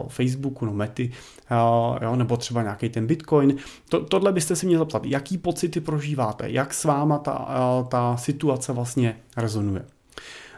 Facebooku, 0.07 0.65
no 0.65 0.73
Mety, 0.73 1.11
jo, 2.01 2.15
nebo 2.15 2.37
třeba 2.37 2.61
nějaký 2.61 2.89
ten 2.89 3.07
Bitcoin. 3.07 3.55
To, 3.89 3.99
tohle 3.99 4.31
byste 4.31 4.55
si 4.55 4.65
měli 4.65 4.79
zapsat, 4.79 5.05
jaký 5.05 5.37
pocity 5.37 5.81
prožíváte, 5.81 6.49
jak 6.49 6.73
s 6.73 6.83
váma 6.83 7.17
ta, 7.17 7.47
ta 7.89 8.17
situace 8.17 8.66
vlastně 8.73 9.19
rezonuje. 9.37 9.85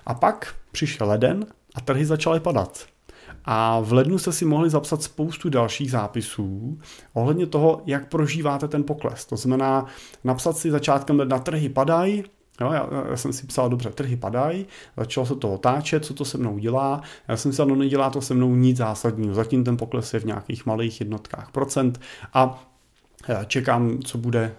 A 0.05 0.13
pak 0.13 0.55
přišel 0.71 1.07
leden 1.07 1.45
a 1.75 1.81
trhy 1.81 2.05
začaly 2.05 2.39
padat. 2.39 2.85
A 3.45 3.79
v 3.79 3.93
lednu 3.93 4.17
jste 4.17 4.31
si 4.31 4.45
mohli 4.45 4.69
zapsat 4.69 5.03
spoustu 5.03 5.49
dalších 5.49 5.91
zápisů 5.91 6.79
ohledně 7.13 7.45
toho, 7.45 7.81
jak 7.85 8.09
prožíváte 8.09 8.67
ten 8.67 8.83
pokles. 8.83 9.25
To 9.25 9.37
znamená 9.37 9.85
napsat 10.23 10.57
si 10.57 10.71
začátkem 10.71 11.19
ledna 11.19 11.39
trhy 11.39 11.69
padají, 11.69 12.23
Jo, 12.61 12.71
já, 12.71 12.89
já 13.09 13.17
jsem 13.17 13.33
si 13.33 13.47
psal, 13.47 13.69
dobře, 13.69 13.89
trhy 13.89 14.15
padají, 14.15 14.65
začalo 14.97 15.25
se 15.25 15.35
to 15.35 15.53
otáčet, 15.53 16.05
co 16.05 16.13
to 16.13 16.25
se 16.25 16.37
mnou 16.37 16.57
dělá. 16.57 17.01
Já 17.27 17.37
jsem 17.37 17.53
si 17.53 17.65
no 17.65 17.75
nedělá 17.75 18.09
to 18.09 18.21
se 18.21 18.33
mnou 18.33 18.55
nic 18.55 18.77
zásadního. 18.77 19.33
Zatím 19.33 19.63
ten 19.63 19.77
pokles 19.77 20.13
je 20.13 20.19
v 20.19 20.25
nějakých 20.25 20.65
malých 20.65 20.99
jednotkách 20.99 21.51
procent 21.51 22.01
a 22.33 22.68
čekám, 23.47 23.99
co 23.99 24.17
bude, 24.17 24.51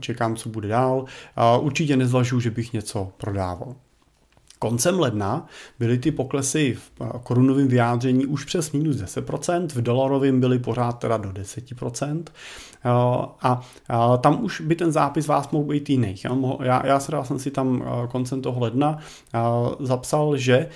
čekám, 0.00 0.36
co 0.36 0.48
bude 0.48 0.68
dál. 0.68 1.04
Určitě 1.60 1.96
nezvažuji, 1.96 2.40
že 2.40 2.50
bych 2.50 2.72
něco 2.72 3.12
prodával. 3.16 3.74
Koncem 4.58 5.00
ledna 5.00 5.46
byly 5.78 5.98
ty 5.98 6.10
poklesy 6.10 6.74
v 6.74 6.92
korunovém 7.22 7.68
vyjádření 7.68 8.26
už 8.26 8.44
přes 8.44 8.72
minus 8.72 8.96
10%, 8.96 9.66
v 9.68 9.82
dolarovém 9.82 10.40
byly 10.40 10.58
pořád 10.58 10.92
teda 10.92 11.16
do 11.16 11.28
10%. 11.28 12.24
A, 13.42 13.60
tam 14.20 14.44
už 14.44 14.60
by 14.60 14.74
ten 14.74 14.92
zápis 14.92 15.26
vás 15.26 15.50
mohl 15.50 15.64
být 15.64 15.90
jiný. 15.90 16.14
Já, 16.62 16.86
já 16.86 17.00
jsem 17.00 17.38
si 17.38 17.50
tam 17.50 17.84
koncem 18.10 18.42
toho 18.42 18.60
ledna 18.60 18.98
zapsal, 19.80 20.36
že 20.36 20.68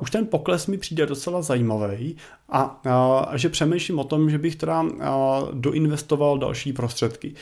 už 0.00 0.10
ten 0.10 0.26
pokles 0.26 0.66
mi 0.66 0.78
přijde 0.78 1.06
docela 1.06 1.42
zajímavý 1.42 2.16
a, 2.50 2.80
a 3.30 3.36
že 3.36 3.48
přemýšlím 3.48 3.98
o 3.98 4.04
tom, 4.04 4.30
že 4.30 4.38
bych 4.38 4.56
teda 4.56 4.84
doinvestoval 5.52 6.38
další 6.38 6.72
prostředky. 6.72 7.34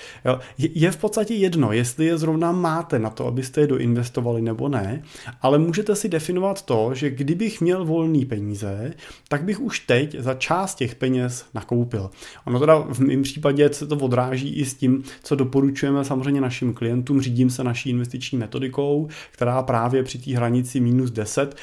Je, 0.59 0.68
je 0.75 0.90
v 0.90 0.97
podstatě 0.97 1.35
jedno, 1.35 1.73
jestli 1.73 2.07
je 2.07 2.18
zrovna 2.18 2.53
máte 2.53 2.99
na 2.99 3.11
to, 3.11 3.27
abyste 3.27 3.61
je 3.61 3.66
doinvestovali 3.66 4.42
nebo 4.42 4.68
ne, 4.68 5.03
ale 5.42 5.59
můžete 5.59 5.97
si 5.97 6.09
definovat 6.09 6.62
to, 6.62 6.90
že 6.94 7.11
kdybych 7.11 7.61
měl 7.61 7.85
volný 7.85 8.25
peníze, 8.25 8.94
tak 9.29 9.44
bych 9.44 9.61
už 9.61 9.81
teď 9.81 10.16
za 10.18 10.35
část 10.35 10.75
těch 10.75 10.94
peněz 10.94 11.47
nakoupil. 11.55 12.11
Ono 12.44 12.61
teda 12.61 12.79
v 12.79 12.99
mém 12.99 13.23
případě 13.23 13.73
se 13.73 13.87
to 13.87 13.97
odráží 13.97 14.55
i 14.55 14.64
s 14.64 14.75
tím, 14.75 15.03
co 15.23 15.35
doporučujeme 15.35 16.05
samozřejmě 16.05 16.40
našim 16.40 16.75
klientům. 16.75 17.21
Řídím 17.21 17.51
se 17.51 17.64
naší 17.64 17.90
investiční 17.90 18.38
metodikou, 18.38 19.09
která 19.31 19.62
právě 19.62 20.03
při 20.03 20.18
té 20.18 20.37
hranici 20.37 20.81
minus 20.81 21.11
10 21.11 21.57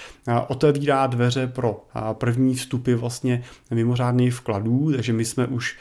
otevírá 0.47 1.08
dveře 1.08 1.47
pro 1.47 1.86
první 2.13 2.55
vstupy 2.55 2.93
vlastně 2.93 3.34
mimořádných 3.71 4.33
vkladů, 4.33 4.91
takže 4.91 5.13
my 5.13 5.25
jsme 5.25 5.47
už, 5.47 5.77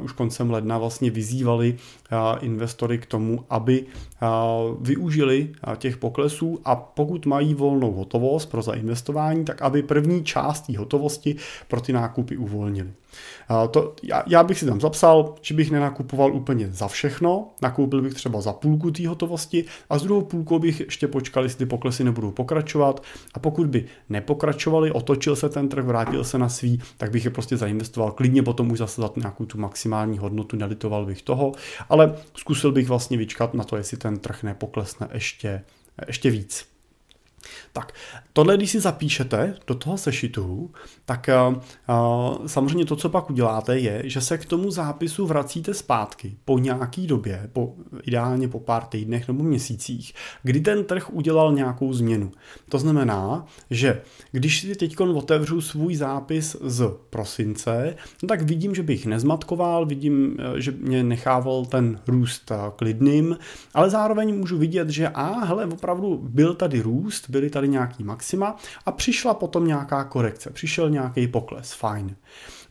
už 0.00 0.12
koncem 0.12 0.50
ledna 0.50 0.78
vlastně 0.78 1.10
vyzývali 1.10 1.76
investory 2.40 2.98
k 2.98 3.06
tomu, 3.06 3.44
aby 3.50 3.84
využili 4.80 5.52
těch 5.76 5.96
poklesů 5.96 6.60
a 6.64 6.76
pokud 6.76 7.26
mají 7.26 7.54
volnou 7.54 7.92
hotovost 7.92 8.50
pro 8.50 8.62
zainvestování, 8.62 9.44
tak 9.44 9.62
aby 9.62 9.82
první 9.82 10.24
část 10.24 10.60
té 10.60 10.78
hotovosti 10.78 11.36
pro 11.68 11.80
ty 11.80 11.92
nákupy 11.92 12.36
uvolnili. 12.36 12.90
To, 13.70 13.94
já, 14.02 14.22
já 14.26 14.42
bych 14.42 14.58
si 14.58 14.66
tam 14.66 14.80
zapsal, 14.80 15.34
že 15.42 15.54
bych 15.54 15.70
nenakupoval 15.70 16.34
úplně 16.34 16.68
za 16.72 16.88
všechno, 16.88 17.48
nakoupil 17.62 18.02
bych 18.02 18.14
třeba 18.14 18.40
za 18.40 18.52
půlku 18.52 18.90
té 18.90 19.08
hotovosti 19.08 19.64
a 19.90 19.98
z 19.98 20.02
druhou 20.02 20.22
půlkou 20.22 20.58
bych 20.58 20.80
ještě 20.80 21.08
počkal, 21.08 21.42
jestli 21.42 21.58
ty 21.58 21.66
poklesy 21.66 22.04
nebudou 22.04 22.30
pokračovat. 22.30 23.02
A 23.34 23.38
pokud 23.38 23.66
by 23.66 23.84
nepokračovali, 24.08 24.92
otočil 24.92 25.36
se 25.36 25.48
ten 25.48 25.68
trh, 25.68 25.84
vrátil 25.84 26.24
se 26.24 26.38
na 26.38 26.48
svý, 26.48 26.80
tak 26.96 27.10
bych 27.10 27.24
je 27.24 27.30
prostě 27.30 27.56
zainvestoval 27.56 28.12
klidně 28.12 28.42
potom 28.42 28.70
už 28.70 28.78
zase 28.78 29.00
za 29.00 29.10
nějakou 29.16 29.46
tu 29.46 29.58
maximální 29.58 30.18
hodnotu, 30.18 30.56
nelitoval 30.56 31.06
bych 31.06 31.22
toho, 31.22 31.52
ale 31.88 32.14
zkusil 32.34 32.72
bych 32.72 32.88
vlastně 32.88 33.16
vyčkat 33.16 33.54
na 33.54 33.64
to, 33.64 33.76
jestli 33.76 33.96
ten 33.96 34.18
trh 34.18 34.42
nepoklesne 34.42 35.08
ještě, 35.12 35.62
ještě 36.06 36.30
víc. 36.30 36.77
Tak, 37.72 37.92
tohle, 38.32 38.56
když 38.56 38.70
si 38.70 38.80
zapíšete 38.80 39.54
do 39.66 39.74
toho 39.74 39.98
sešitu, 39.98 40.70
tak 41.04 41.30
uh, 41.48 42.46
samozřejmě 42.46 42.84
to, 42.84 42.96
co 42.96 43.08
pak 43.08 43.30
uděláte, 43.30 43.78
je, 43.78 44.02
že 44.04 44.20
se 44.20 44.38
k 44.38 44.44
tomu 44.44 44.70
zápisu 44.70 45.26
vracíte 45.26 45.74
zpátky 45.74 46.36
po 46.44 46.58
nějaký 46.58 47.06
době, 47.06 47.50
po, 47.52 47.74
ideálně 48.02 48.48
po 48.48 48.60
pár 48.60 48.82
týdnech 48.84 49.28
nebo 49.28 49.44
měsících, 49.44 50.14
kdy 50.42 50.60
ten 50.60 50.84
trh 50.84 51.10
udělal 51.10 51.52
nějakou 51.52 51.92
změnu. 51.92 52.32
To 52.68 52.78
znamená, 52.78 53.46
že 53.70 54.02
když 54.32 54.60
si 54.60 54.74
teď 54.74 55.00
otevřu 55.00 55.60
svůj 55.60 55.94
zápis 55.96 56.56
z 56.60 56.90
prosince, 57.10 57.96
no 58.22 58.28
tak 58.28 58.42
vidím, 58.42 58.74
že 58.74 58.82
bych 58.82 59.06
nezmatkoval, 59.06 59.86
vidím, 59.86 60.36
e, 60.56 60.60
že 60.60 60.70
mě 60.70 61.04
nechával 61.04 61.64
ten 61.64 62.00
růst 62.08 62.52
klidným, 62.76 63.38
ale 63.74 63.90
zároveň 63.90 64.34
můžu 64.38 64.58
vidět, 64.58 64.90
že 64.90 65.08
a 65.08 65.44
hele, 65.44 65.66
opravdu 65.66 66.18
byl 66.22 66.54
tady 66.54 66.80
růst, 66.80 67.30
byly 67.38 67.50
tady 67.50 67.68
nějaký 67.68 68.04
maxima 68.04 68.56
a 68.86 68.92
přišla 68.92 69.34
potom 69.34 69.66
nějaká 69.66 70.04
korekce, 70.04 70.50
přišel 70.50 70.90
nějaký 70.90 71.28
pokles, 71.28 71.72
fajn. 71.72 72.16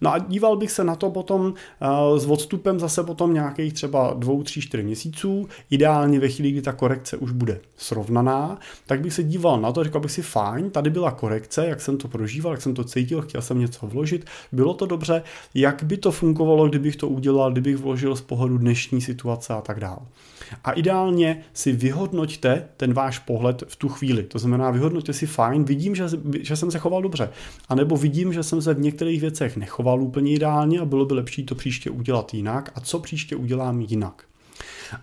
No 0.02 0.14
a 0.14 0.20
díval 0.20 0.58
bych 0.58 0.72
se 0.72 0.84
na 0.84 0.96
to 0.96 1.10
potom 1.10 1.46
uh, 1.46 2.18
s 2.18 2.26
odstupem 2.26 2.80
zase 2.80 3.04
potom 3.04 3.34
nějakých 3.34 3.74
třeba 3.74 4.14
dvou, 4.14 4.44
tří, 4.44 4.62
čtyři 4.62 4.84
měsíců, 4.84 5.48
ideálně 5.70 6.20
ve 6.20 6.30
chvíli, 6.30 6.52
kdy 6.52 6.62
ta 6.62 6.74
korekce 6.74 7.18
už 7.18 7.32
bude 7.32 7.60
srovnaná, 7.78 8.60
tak 8.86 9.02
bych 9.02 9.14
se 9.14 9.24
díval 9.24 9.62
na 9.62 9.72
to, 9.72 9.84
říkal 9.84 10.02
bych 10.02 10.12
si 10.12 10.22
fajn, 10.22 10.70
tady 10.70 10.90
byla 10.90 11.12
korekce, 11.12 11.68
jak 11.68 11.82
jsem 11.82 11.98
to 11.98 12.08
prožíval, 12.08 12.54
jak 12.54 12.62
jsem 12.62 12.74
to 12.74 12.84
cítil, 12.84 13.22
chtěl 13.22 13.42
jsem 13.42 13.60
něco 13.60 13.88
vložit, 13.88 14.26
bylo 14.52 14.74
to 14.74 14.86
dobře, 14.86 15.24
jak 15.54 15.84
by 15.84 15.98
to 15.98 16.12
fungovalo, 16.12 16.70
kdybych 16.70 16.96
to 16.96 17.08
udělal, 17.08 17.52
kdybych 17.52 17.78
vložil 17.78 18.16
z 18.16 18.22
pohledu 18.22 18.58
dnešní 18.58 19.02
situace 19.02 19.54
a 19.54 19.62
tak 19.62 19.80
dále. 19.80 20.00
A 20.64 20.72
ideálně 20.72 21.44
si 21.54 21.72
vyhodnoťte 21.72 22.68
ten 22.78 22.94
váš 22.94 23.20
pohled 23.20 23.64
v 23.68 23.76
tu 23.76 23.90
chvíli. 23.90 24.24
To 24.24 24.40
znamená, 24.40 24.72
vyhodnoťte 24.72 25.14
si 25.14 25.26
fajn, 25.26 25.64
vidím, 25.64 25.96
že, 25.96 26.06
že 26.42 26.56
jsem 26.56 26.72
se 26.72 26.80
choval 26.80 27.02
dobře. 27.02 27.30
A 27.70 27.76
nebo 27.76 27.98
vidím, 27.98 28.34
že 28.34 28.44
jsem 28.44 28.62
se 28.62 28.74
v 28.74 28.80
některých 28.80 29.22
věcech 29.22 29.58
nechoval 29.58 30.02
úplně 30.02 30.32
ideálně 30.32 30.80
a 30.80 30.86
bylo 30.86 31.06
by 31.06 31.14
lepší 31.14 31.46
to 31.46 31.56
příště 31.56 31.90
udělat 31.90 32.34
jinak. 32.34 32.72
A 32.76 32.80
co 32.80 33.00
příště 33.00 33.36
udělám 33.36 33.82
jinak? 33.82 34.24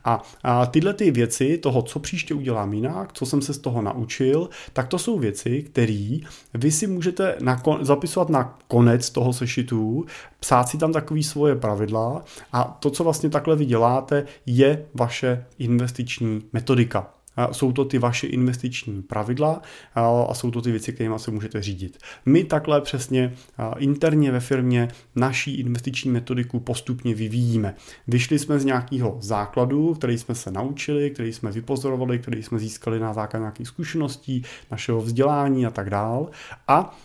A, 0.04 0.22
a 0.42 0.66
tyhle 0.66 0.94
ty 0.94 1.10
věci, 1.10 1.58
toho, 1.58 1.82
co 1.82 1.98
příště 1.98 2.34
udělám 2.34 2.72
jinak, 2.72 3.12
co 3.12 3.26
jsem 3.26 3.42
se 3.42 3.54
z 3.54 3.58
toho 3.58 3.82
naučil, 3.82 4.48
tak 4.72 4.88
to 4.88 4.98
jsou 4.98 5.18
věci, 5.18 5.62
které 5.62 6.18
vy 6.54 6.72
si 6.72 6.86
můžete 6.86 7.36
na, 7.40 7.62
zapisovat 7.80 8.28
na 8.28 8.58
konec 8.68 9.10
toho 9.10 9.32
sešitu, 9.32 10.06
psát 10.40 10.68
si 10.68 10.78
tam 10.78 10.92
takový 10.92 11.22
svoje 11.24 11.56
pravidla 11.56 12.24
a 12.52 12.78
to, 12.80 12.90
co 12.90 13.04
vlastně 13.04 13.30
takhle 13.30 13.56
vy 13.56 13.64
děláte, 13.64 14.24
je 14.46 14.86
vaše 14.94 15.46
investiční 15.58 16.42
metodika. 16.52 17.13
Jsou 17.52 17.72
to 17.72 17.84
ty 17.84 17.98
vaše 17.98 18.26
investiční 18.26 19.02
pravidla 19.02 19.62
a 19.94 20.34
jsou 20.34 20.50
to 20.50 20.62
ty 20.62 20.70
věci, 20.70 20.92
kterými 20.92 21.18
se 21.18 21.30
můžete 21.30 21.62
řídit. 21.62 21.98
My 22.26 22.44
takhle 22.44 22.80
přesně 22.80 23.34
interně 23.78 24.32
ve 24.32 24.40
firmě 24.40 24.88
naší 25.16 25.60
investiční 25.60 26.10
metodiku 26.10 26.60
postupně 26.60 27.14
vyvíjíme. 27.14 27.74
Vyšli 28.06 28.38
jsme 28.38 28.58
z 28.58 28.64
nějakého 28.64 29.16
základu, 29.20 29.94
který 29.94 30.18
jsme 30.18 30.34
se 30.34 30.50
naučili, 30.50 31.10
který 31.10 31.32
jsme 31.32 31.52
vypozorovali, 31.52 32.18
který 32.18 32.42
jsme 32.42 32.58
získali 32.58 33.00
na 33.00 33.12
základě 33.12 33.42
nějakých 33.42 33.68
zkušeností, 33.68 34.42
našeho 34.70 35.00
vzdělání 35.00 35.66
a 35.66 35.70
tak 35.70 35.90
dál. 35.90 36.30
A 36.68 36.96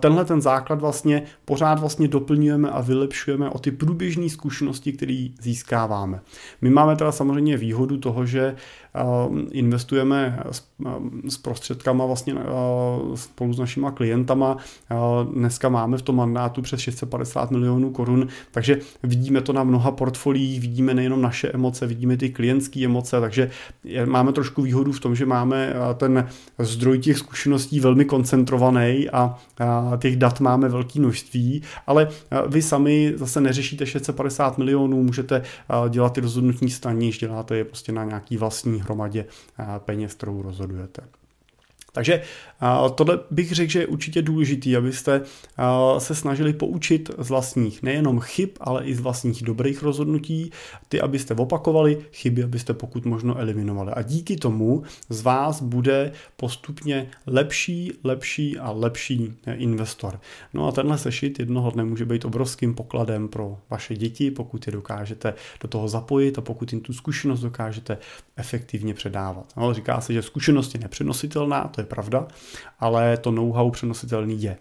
tenhle 0.00 0.24
ten 0.24 0.40
základ 0.40 0.80
vlastně 0.80 1.22
pořád 1.44 1.80
vlastně 1.80 2.08
doplňujeme 2.08 2.70
a 2.70 2.80
vylepšujeme 2.80 3.50
o 3.50 3.58
ty 3.58 3.70
průběžné 3.70 4.30
zkušenosti, 4.30 4.92
které 4.92 5.28
získáváme. 5.40 6.20
My 6.60 6.70
máme 6.70 6.96
teda 6.96 7.12
samozřejmě 7.12 7.56
výhodu 7.56 7.96
toho, 7.98 8.26
že 8.26 8.56
investujeme 9.52 10.38
s 11.28 11.36
prostředkama 11.36 12.06
vlastně 12.06 12.34
spolu 13.14 13.52
s 13.52 13.58
našima 13.58 13.90
klientama. 13.90 14.56
Dneska 15.32 15.68
máme 15.68 15.98
v 15.98 16.02
tom 16.02 16.16
mandátu 16.16 16.62
přes 16.62 16.80
650 16.80 17.50
milionů 17.50 17.90
korun, 17.90 18.28
takže 18.50 18.78
vidíme 19.02 19.40
to 19.40 19.52
na 19.52 19.64
mnoha 19.64 19.90
portfoliích, 19.90 20.60
vidíme 20.60 20.94
nejenom 20.94 21.22
naše 21.22 21.48
emoce, 21.48 21.86
vidíme 21.86 22.16
ty 22.16 22.30
klientské 22.30 22.84
emoce, 22.84 23.20
takže 23.20 23.50
máme 24.06 24.32
trošku 24.32 24.62
výhodu 24.62 24.92
v 24.92 25.00
tom, 25.00 25.14
že 25.14 25.26
máme 25.26 25.74
ten 25.96 26.28
zdroj 26.58 26.98
těch 26.98 27.18
zkušeností 27.18 27.80
velmi 27.80 28.04
koncentrovaný 28.04 29.10
a 29.10 29.38
těch 29.98 30.16
dat 30.16 30.40
máme 30.40 30.68
velké 30.68 31.00
množství, 31.00 31.62
ale 31.86 32.08
vy 32.46 32.62
sami 32.62 33.12
zase 33.16 33.40
neřešíte 33.40 33.86
650 33.86 34.58
milionů, 34.58 35.02
můžete 35.02 35.42
dělat 35.88 36.12
ty 36.12 36.20
rozhodnutí 36.20 36.70
staní, 36.70 37.10
děláte 37.10 37.56
je 37.56 37.64
prostě 37.64 37.92
na 37.92 38.04
nějaký 38.04 38.36
vlastní 38.36 38.80
hromadě 38.80 39.24
peněz, 39.78 40.14
kterou 40.14 40.42
rozhodujete. 40.42 40.73
területen. 40.74 41.23
Takže 41.94 42.22
tohle 42.94 43.20
bych 43.30 43.52
řekl, 43.52 43.70
že 43.72 43.78
je 43.78 43.86
určitě 43.86 44.22
důležitý, 44.22 44.76
abyste 44.76 45.20
se 45.98 46.14
snažili 46.14 46.52
poučit 46.52 47.10
z 47.18 47.28
vlastních 47.28 47.82
nejenom 47.82 48.20
chyb, 48.20 48.48
ale 48.60 48.84
i 48.84 48.94
z 48.94 49.00
vlastních 49.00 49.42
dobrých 49.42 49.82
rozhodnutí, 49.82 50.50
ty, 50.88 51.00
abyste 51.00 51.34
opakovali, 51.34 51.98
chyby, 52.12 52.42
abyste 52.42 52.74
pokud 52.74 53.04
možno 53.04 53.38
eliminovali. 53.38 53.92
A 53.92 54.02
díky 54.02 54.36
tomu 54.36 54.82
z 55.08 55.22
vás 55.22 55.62
bude 55.62 56.12
postupně 56.36 57.10
lepší, 57.26 57.92
lepší 58.04 58.58
a 58.58 58.70
lepší 58.70 59.32
investor. 59.54 60.20
No 60.54 60.68
a 60.68 60.72
tenhle 60.72 60.98
sešit 60.98 61.38
jednoho 61.38 61.70
dne 61.70 61.84
může 61.84 62.04
být 62.04 62.24
obrovským 62.24 62.74
pokladem 62.74 63.28
pro 63.28 63.58
vaše 63.70 63.96
děti, 63.96 64.30
pokud 64.30 64.66
je 64.66 64.72
dokážete 64.72 65.34
do 65.60 65.68
toho 65.68 65.88
zapojit 65.88 66.38
a 66.38 66.40
pokud 66.40 66.72
jim 66.72 66.80
tu 66.80 66.92
zkušenost 66.92 67.40
dokážete 67.40 67.98
efektivně 68.36 68.94
předávat. 68.94 69.52
No, 69.56 69.74
říká 69.74 70.00
se, 70.00 70.12
že 70.12 70.22
zkušenost 70.22 70.74
je 70.74 70.80
nepřenositelná, 70.80 71.68
to 71.68 71.80
je 71.80 71.83
pravda, 71.84 72.28
ale 72.80 73.16
to 73.16 73.30
know-how 73.30 73.70
přenositelný 73.70 74.42
je. 74.42 74.58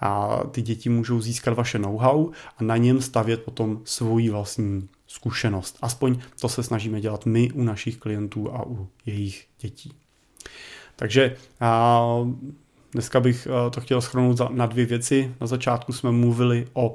A 0.00 0.40
ty 0.50 0.62
děti 0.62 0.88
můžou 0.88 1.20
získat 1.20 1.54
vaše 1.54 1.78
know-how 1.78 2.30
a 2.58 2.64
na 2.64 2.76
něm 2.76 3.00
stavět 3.00 3.42
potom 3.42 3.80
svoji 3.84 4.30
vlastní 4.30 4.88
zkušenost. 5.06 5.78
Aspoň 5.82 6.18
to 6.40 6.48
se 6.48 6.62
snažíme 6.62 7.00
dělat 7.00 7.26
my 7.26 7.50
u 7.52 7.62
našich 7.62 7.96
klientů 7.96 8.54
a 8.54 8.66
u 8.66 8.88
jejich 9.06 9.46
dětí. 9.60 9.92
Takže 10.96 11.36
dneska 12.92 13.20
bych 13.20 13.48
to 13.70 13.80
chtěl 13.80 14.00
schrnout 14.00 14.40
na 14.50 14.66
dvě 14.66 14.86
věci. 14.86 15.34
Na 15.40 15.46
začátku 15.46 15.92
jsme 15.92 16.12
mluvili 16.12 16.66
o, 16.72 16.94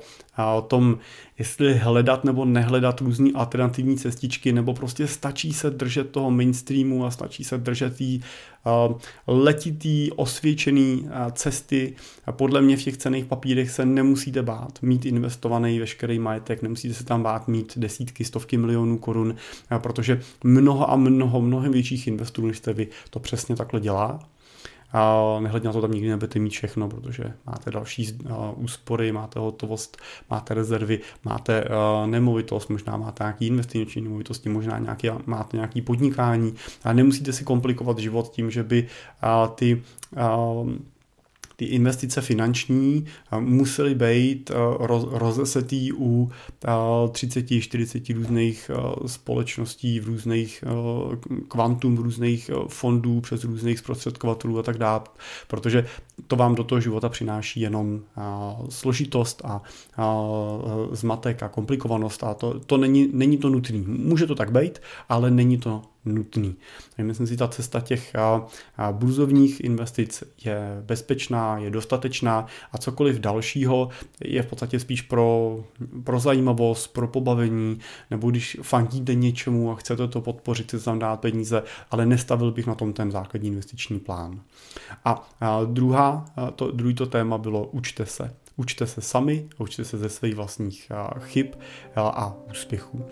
o 0.58 0.62
tom, 0.62 0.98
jestli 1.40 1.74
hledat 1.74 2.24
nebo 2.24 2.46
nehledat 2.46 3.02
různé 3.02 3.30
alternativní 3.36 3.98
cestičky, 3.98 4.54
nebo 4.54 4.74
prostě 4.74 5.08
stačí 5.08 5.54
se 5.54 5.70
držet 5.70 6.10
toho 6.10 6.32
mainstreamu 6.32 7.06
a 7.06 7.12
stačí 7.12 7.44
se 7.44 7.58
držet 7.58 7.96
tý 7.96 8.22
uh, 8.90 8.98
letitý, 9.28 10.12
osvědčený 10.12 11.10
cesty. 11.32 11.96
Podle 12.32 12.62
mě 12.62 12.78
v 12.78 12.84
těch 12.84 12.98
cených 12.98 13.26
papírech 13.26 13.72
se 13.72 13.86
nemusíte 13.86 14.42
bát 14.42 14.80
mít 14.82 15.06
investovaný 15.06 15.80
veškerý 15.80 16.20
majetek, 16.20 16.62
nemusíte 16.62 16.94
se 16.94 17.06
tam 17.06 17.24
bát 17.24 17.48
mít 17.48 17.78
desítky, 17.78 18.26
stovky 18.26 18.58
milionů 18.58 18.98
korun, 18.98 19.36
protože 19.78 20.22
mnoho 20.44 20.92
a 20.92 20.96
mnoho, 20.96 21.42
mnohem 21.42 21.72
větších 21.72 22.08
investorů, 22.08 22.48
než 22.48 22.58
jste 22.58 22.74
vy, 22.74 22.88
to 23.10 23.20
přesně 23.20 23.56
takhle 23.56 23.80
dělá 23.80 24.20
a 24.94 25.38
nehledně 25.40 25.68
na 25.68 25.74
to 25.74 25.82
tam 25.82 25.92
nikdy 25.92 26.10
nebudete 26.10 26.40
mít 26.40 26.50
všechno, 26.50 26.90
protože 26.90 27.24
máte 27.46 27.72
další 27.72 28.18
úspory, 28.56 29.12
máte 29.12 29.40
hotovost, 29.40 29.98
máte 30.30 30.54
rezervy, 30.54 31.00
máte 31.24 31.66
nemovitost, 32.06 32.70
možná 32.70 32.98
máte 32.98 33.24
nějaký 33.24 33.48
investiční 33.48 34.02
nemovitosti, 34.02 34.50
možná 34.50 34.80
nějaký, 34.80 35.10
máte 35.26 35.58
nějaký 35.58 35.82
podnikání. 35.82 36.54
A 36.84 36.94
nemusíte 36.94 37.34
si 37.34 37.44
komplikovat 37.44 38.00
život 38.00 38.32
tím, 38.32 38.52
že 38.52 38.64
by 38.64 38.88
ty 39.56 39.82
ty 41.56 41.66
investice 41.66 42.22
finanční 42.22 43.06
musely 43.40 43.96
být 43.96 44.52
roz, 44.80 45.08
rozesetý 45.12 45.94
u 45.94 46.32
30-40 46.64 48.16
různých 48.16 48.72
společností, 49.06 50.00
v 50.00 50.08
různých 50.08 50.64
kvantum, 51.48 51.96
v 51.96 52.00
různých 52.00 52.52
fondů, 52.68 53.22
přes 53.22 53.44
různých 53.44 53.80
zprostředkovatelů 53.80 54.60
a 54.60 54.64
tak 54.64 54.78
dále, 54.78 55.02
protože 55.48 55.86
to 56.28 56.36
vám 56.36 56.56
do 56.56 56.64
toho 56.64 56.82
života 56.82 57.10
přináší 57.10 57.60
jenom 57.60 58.02
složitost 58.70 59.42
a 59.46 59.62
zmatek 60.92 61.44
a 61.44 61.50
komplikovanost 61.50 62.24
a 62.24 62.34
to, 62.34 62.60
to 62.60 62.78
není, 62.78 63.10
není 63.14 63.38
to 63.38 63.50
nutný. 63.50 63.84
Může 63.88 64.28
to 64.28 64.36
tak 64.36 64.52
být, 64.52 64.80
ale 65.10 65.32
není 65.32 65.58
to 65.58 65.82
nutný. 66.06 66.56
Takže 66.96 67.08
myslím 67.08 67.28
si, 67.28 67.38
ta 67.38 67.48
cesta 67.48 67.80
těch 67.80 68.14
burzovních 68.92 69.64
investic 69.64 70.24
je 70.46 70.58
bezpečná, 70.82 71.58
je 71.58 71.70
dostatečná 71.70 72.46
a 72.72 72.78
cokoliv 72.78 73.20
dalšího 73.20 73.90
je 74.24 74.44
v 74.44 74.46
podstatě 74.46 74.80
spíš 74.80 75.02
pro, 75.02 75.60
pro 76.04 76.20
zajímavost, 76.20 76.88
pro 76.88 77.08
pobavení, 77.08 77.80
nebo 78.12 78.32
když 78.32 78.58
fandíte 78.62 79.16
něčemu 79.16 79.72
a 79.72 79.76
chcete 79.76 80.08
to 80.08 80.22
podpořit, 80.22 80.68
chcete 80.68 80.84
tam 80.84 81.00
dát 81.00 81.20
peníze, 81.20 81.64
ale 81.92 82.06
nestavil 82.06 82.52
bych 82.52 82.68
na 82.68 82.76
tom 82.76 82.94
ten 82.94 83.12
základní 83.12 83.50
investiční 83.50 84.00
plán. 84.00 84.42
A, 85.06 85.28
druhá, 85.66 86.26
to, 86.56 86.72
druhý 86.72 86.94
to 86.96 87.06
téma 87.06 87.38
bylo 87.38 87.66
učte 87.66 88.06
se. 88.06 88.34
Učte 88.56 88.88
se 88.88 89.02
sami, 89.02 89.50
učte 89.58 89.86
se 89.86 89.98
ze 89.98 90.10
svých 90.10 90.36
vlastních 90.36 90.92
chyb 91.20 91.48
a 91.96 92.36
úspěchů. 92.50 93.06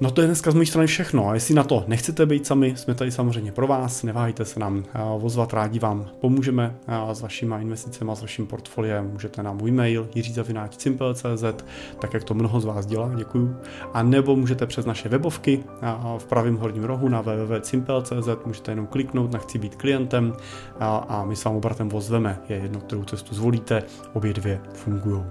No 0.00 0.10
to 0.10 0.20
je 0.20 0.26
dneska 0.26 0.50
z 0.50 0.54
mojí 0.54 0.66
strany 0.66 0.86
všechno. 0.86 1.28
A 1.28 1.34
jestli 1.34 1.54
na 1.54 1.64
to 1.64 1.84
nechcete 1.86 2.26
být 2.26 2.46
sami, 2.46 2.74
jsme 2.76 2.94
tady 2.94 3.10
samozřejmě 3.10 3.52
pro 3.52 3.66
vás. 3.66 4.02
Neváhejte 4.02 4.44
se 4.44 4.60
nám 4.60 4.84
vozvat, 5.18 5.52
rádi 5.52 5.78
vám 5.78 6.06
pomůžeme 6.20 6.76
s 7.12 7.20
vašimi 7.20 7.54
investicemi, 7.60 8.12
s 8.14 8.20
vaším 8.20 8.46
portfoliem. 8.46 9.10
Můžete 9.12 9.42
nám 9.42 9.56
můj 9.56 9.70
mail 9.70 10.08
jiřizavináčcimpel.cz, 10.14 11.64
tak 11.98 12.14
jak 12.14 12.24
to 12.24 12.34
mnoho 12.34 12.60
z 12.60 12.64
vás 12.64 12.86
dělá, 12.86 13.10
děkuju. 13.16 13.56
A 13.92 14.02
nebo 14.02 14.36
můžete 14.36 14.66
přes 14.66 14.86
naše 14.86 15.08
webovky 15.08 15.64
v 16.18 16.24
pravém 16.24 16.56
horním 16.56 16.84
rohu 16.84 17.08
na 17.08 17.20
www.cimpel.cz, 17.20 18.28
můžete 18.46 18.72
jenom 18.72 18.86
kliknout 18.86 19.32
na 19.32 19.38
chci 19.38 19.58
být 19.58 19.74
klientem 19.74 20.32
a 20.80 21.24
my 21.28 21.36
s 21.36 21.44
vám 21.44 21.56
obratem 21.56 21.88
vozveme. 21.88 22.38
Je 22.48 22.56
jedno, 22.56 22.80
kterou 22.80 23.04
cestu 23.04 23.34
zvolíte, 23.34 23.82
obě 24.12 24.32
dvě 24.32 24.60
fungují. 24.72 25.22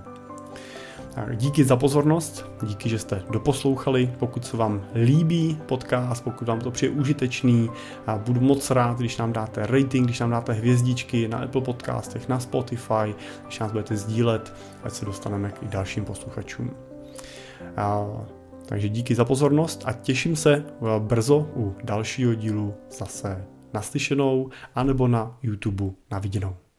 Díky 1.35 1.63
za 1.63 1.75
pozornost, 1.75 2.45
díky, 2.63 2.89
že 2.89 2.99
jste 2.99 3.23
doposlouchali. 3.29 4.13
Pokud 4.19 4.45
se 4.45 4.57
vám 4.57 4.85
líbí 4.95 5.59
podcast, 5.65 6.23
pokud 6.23 6.47
vám 6.47 6.59
to 6.59 6.71
přijde 6.71 6.93
užitečný, 6.93 7.69
budu 8.17 8.41
moc 8.41 8.71
rád, 8.71 8.97
když 8.97 9.17
nám 9.17 9.33
dáte 9.33 9.67
rating, 9.67 10.05
když 10.05 10.19
nám 10.19 10.29
dáte 10.29 10.53
hvězdičky 10.53 11.27
na 11.27 11.37
Apple 11.37 11.61
podcastech, 11.61 12.29
na 12.29 12.39
Spotify, 12.39 13.15
když 13.43 13.59
nás 13.59 13.71
budete 13.71 13.97
sdílet, 13.97 14.53
ať 14.83 14.93
se 14.93 15.05
dostaneme 15.05 15.51
k 15.51 15.63
i 15.63 15.67
dalším 15.67 16.05
posluchačům. 16.05 16.71
Takže 18.65 18.89
díky 18.89 19.15
za 19.15 19.25
pozornost 19.25 19.83
a 19.85 19.93
těším 19.93 20.35
se 20.35 20.65
brzo 20.99 21.49
u 21.55 21.75
dalšího 21.83 22.33
dílu 22.33 22.73
zase 22.97 23.45
naslyšenou 23.73 24.49
anebo 24.75 25.07
na 25.07 25.37
YouTube 25.41 25.85
na 26.11 26.19
viděnou. 26.19 26.55